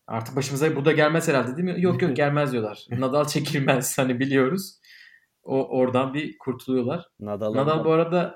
[0.07, 1.83] Artık başımıza bu da gelmez herhalde değil mi?
[1.83, 2.87] Yok yok gelmez diyorlar.
[2.91, 4.79] Nadal çekilmez hani biliyoruz.
[5.43, 7.05] O oradan bir kurtuluyorlar.
[7.21, 8.35] Nadal, Nadal bu arada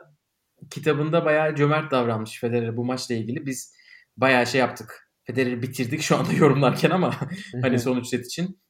[0.70, 3.46] kitabında bayağı cömert davranmış Federer bu maçla ilgili.
[3.46, 3.74] Biz
[4.16, 5.11] bayağı şey yaptık.
[5.24, 7.14] Federer'i bitirdik şu anda yorumlarken ama
[7.62, 8.61] hani sonuç set için.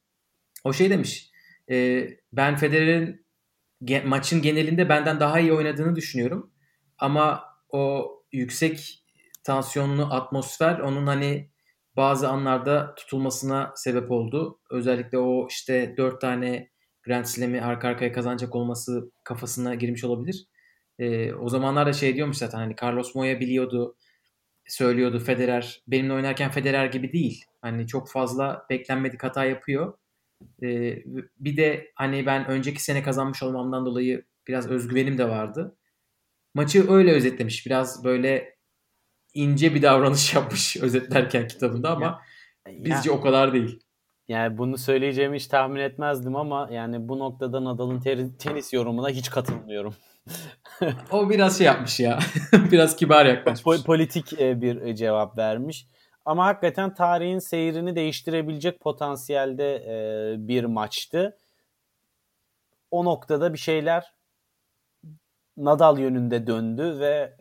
[0.63, 1.31] O şey demiş.
[1.71, 3.25] E, ben Federer'in
[3.83, 6.51] ge- maçın genelinde benden daha iyi oynadığını düşünüyorum.
[6.97, 9.03] Ama o yüksek
[9.43, 11.51] tansiyonlu atmosfer onun hani
[11.95, 14.59] bazı anlarda tutulmasına sebep oldu.
[14.71, 16.69] Özellikle o işte dört tane
[17.07, 20.47] Grand Slam'i arka arkaya kazanacak olması kafasına girmiş olabilir.
[20.99, 23.95] E, o zamanlarda şey diyormuş zaten hani Carlos Moya biliyordu
[24.67, 25.83] söylüyordu Federer.
[25.87, 27.45] Benimle oynarken Federer gibi değil.
[27.61, 29.97] Hani çok fazla beklenmedik hata yapıyor.
[30.63, 31.03] Ee,
[31.39, 35.77] bir de hani ben önceki sene kazanmış olmamdan dolayı biraz özgüvenim de vardı.
[36.53, 37.65] Maçı öyle özetlemiş.
[37.65, 38.57] Biraz böyle
[39.33, 42.21] ince bir davranış yapmış özetlerken kitabında ama
[42.67, 43.79] ya, bizce ya, o kadar değil.
[44.27, 47.99] Yani bunu söyleyeceğimi hiç tahmin etmezdim ama yani bu noktada Nadal'ın
[48.39, 49.95] tenis yorumuna hiç katılmıyorum.
[51.11, 52.19] o biraz şey yapmış ya.
[52.71, 53.83] biraz kibar yaklaşmış.
[53.83, 55.87] Politik e, bir e, cevap vermiş.
[56.25, 61.37] Ama hakikaten tarihin seyrini değiştirebilecek potansiyelde e, bir maçtı.
[62.91, 64.13] O noktada bir şeyler
[65.57, 67.33] Nadal yönünde döndü ve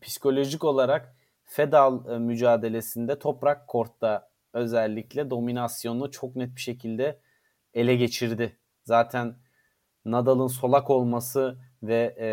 [0.00, 7.20] psikolojik olarak Fedal mücadelesinde toprak kortta özellikle dominasyonunu çok net bir şekilde
[7.74, 8.58] ele geçirdi.
[8.84, 9.36] Zaten
[10.04, 12.28] Nadal'ın solak olması ve e,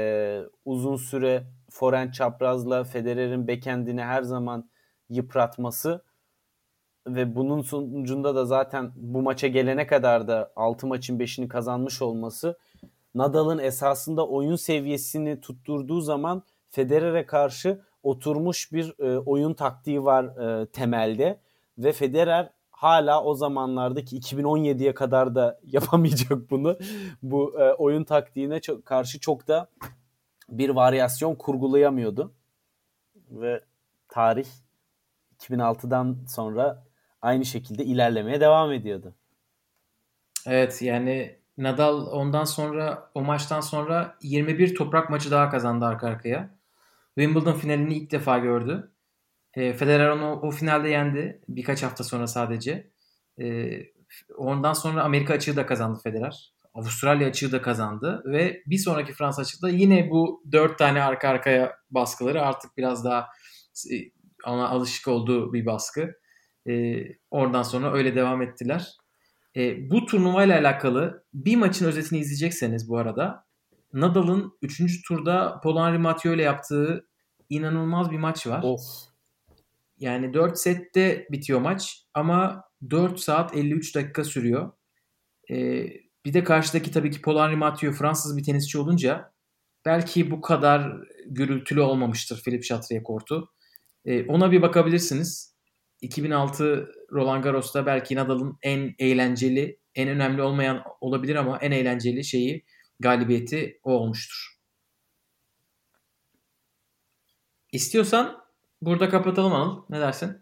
[0.65, 4.69] uzun süre forehand çaprazla Federer'in backendini her zaman
[5.09, 6.03] yıpratması
[7.07, 12.57] ve bunun sonucunda da zaten bu maça gelene kadar da 6 maçın 5'ini kazanmış olması
[13.15, 20.65] Nadal'ın esasında oyun seviyesini tutturduğu zaman Federer'e karşı oturmuş bir e, oyun taktiği var e,
[20.65, 21.39] temelde
[21.79, 26.77] ve Federer hala o zamanlardaki 2017'ye kadar da yapamayacak bunu.
[27.23, 29.69] Bu e, oyun taktiğine çok, karşı çok da
[30.49, 32.33] bir varyasyon kurgulayamıyordu.
[33.31, 33.63] Ve
[34.07, 34.47] tarih
[35.39, 36.83] 2006'dan sonra
[37.21, 39.13] aynı şekilde ilerlemeye devam ediyordu.
[40.45, 46.49] Evet yani Nadal ondan sonra o maçtan sonra 21 toprak maçı daha kazandı arka arkaya.
[47.15, 48.91] Wimbledon finalini ilk defa gördü.
[49.55, 52.91] E, Federer onu o finalde yendi birkaç hafta sonra sadece.
[53.41, 53.69] E,
[54.37, 56.53] ondan sonra Amerika açığı da kazandı Federer.
[56.73, 61.75] Avustralya açığı da kazandı ve bir sonraki Fransa açıkta yine bu dört tane arka arkaya
[61.91, 63.27] baskıları artık biraz daha
[63.91, 63.95] e,
[64.45, 66.11] ona alışık olduğu bir baskı.
[66.69, 68.87] E, oradan sonra öyle devam ettiler.
[69.55, 73.45] E, bu turnuvayla alakalı bir maçın özetini izleyecekseniz bu arada
[73.93, 75.07] Nadal'ın 3.
[75.07, 77.07] turda Paul Henri Mathieu ile yaptığı
[77.49, 78.63] inanılmaz bir maç var.
[78.63, 79.08] Of.
[79.99, 84.71] Yani 4 sette bitiyor maç ama 4 saat 53 dakika sürüyor.
[85.51, 85.87] Ee,
[86.25, 89.33] bir de karşıdaki tabii ki Henri Mathieu Fransız bir tenisçi olunca
[89.85, 90.91] belki bu kadar
[91.25, 93.51] gürültülü olmamıştır Philip Chatrier kortu.
[94.05, 95.55] Ee, ona bir bakabilirsiniz.
[96.01, 102.65] 2006 Roland Garros'ta belki Nadal'ın en eğlenceli, en önemli olmayan olabilir ama en eğlenceli şeyi
[102.99, 104.59] galibiyeti o olmuştur.
[107.71, 108.38] İstiyorsan
[108.81, 109.81] burada kapatalım Anıl.
[109.89, 110.37] Ne dersin?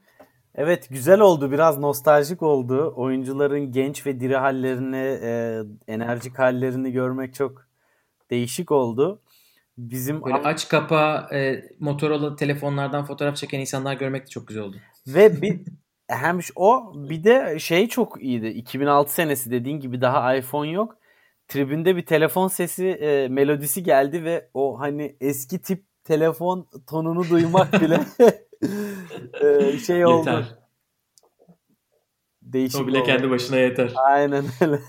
[0.55, 1.51] Evet güzel oldu.
[1.51, 2.93] Biraz nostaljik oldu.
[2.95, 7.67] Oyuncuların genç ve diri hallerini, e, enerjik hallerini görmek çok
[8.29, 9.21] değişik oldu.
[9.77, 14.77] Bizim Böyle aç kapa e, Motorola telefonlardan fotoğraf çeken insanlar görmek de çok güzel oldu.
[15.07, 15.61] Ve bir
[16.07, 18.47] hem o bir de şey çok iyiydi.
[18.47, 20.97] 2006 senesi dediğin gibi daha iPhone yok.
[21.47, 27.81] Tribünde bir telefon sesi e, melodisi geldi ve o hani eski tip telefon tonunu duymak
[27.81, 27.99] bile
[29.73, 30.17] e, şey oldu.
[30.17, 30.55] Yeter.
[32.41, 33.05] Değişik o bile oldu.
[33.05, 33.93] kendi başına yeter.
[33.95, 34.79] Aynen öyle.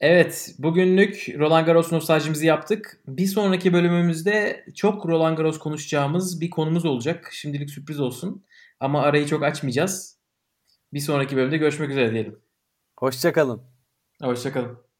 [0.00, 3.00] Evet, bugünlük Roland Garros nostaljimizi yaptık.
[3.06, 7.28] Bir sonraki bölümümüzde çok Roland Garros konuşacağımız bir konumuz olacak.
[7.32, 8.44] Şimdilik sürpriz olsun.
[8.80, 10.18] Ama arayı çok açmayacağız.
[10.92, 12.40] Bir sonraki bölümde görüşmek üzere diyelim.
[12.98, 13.62] Hoşçakalın.
[14.22, 14.91] Hoşçakalın.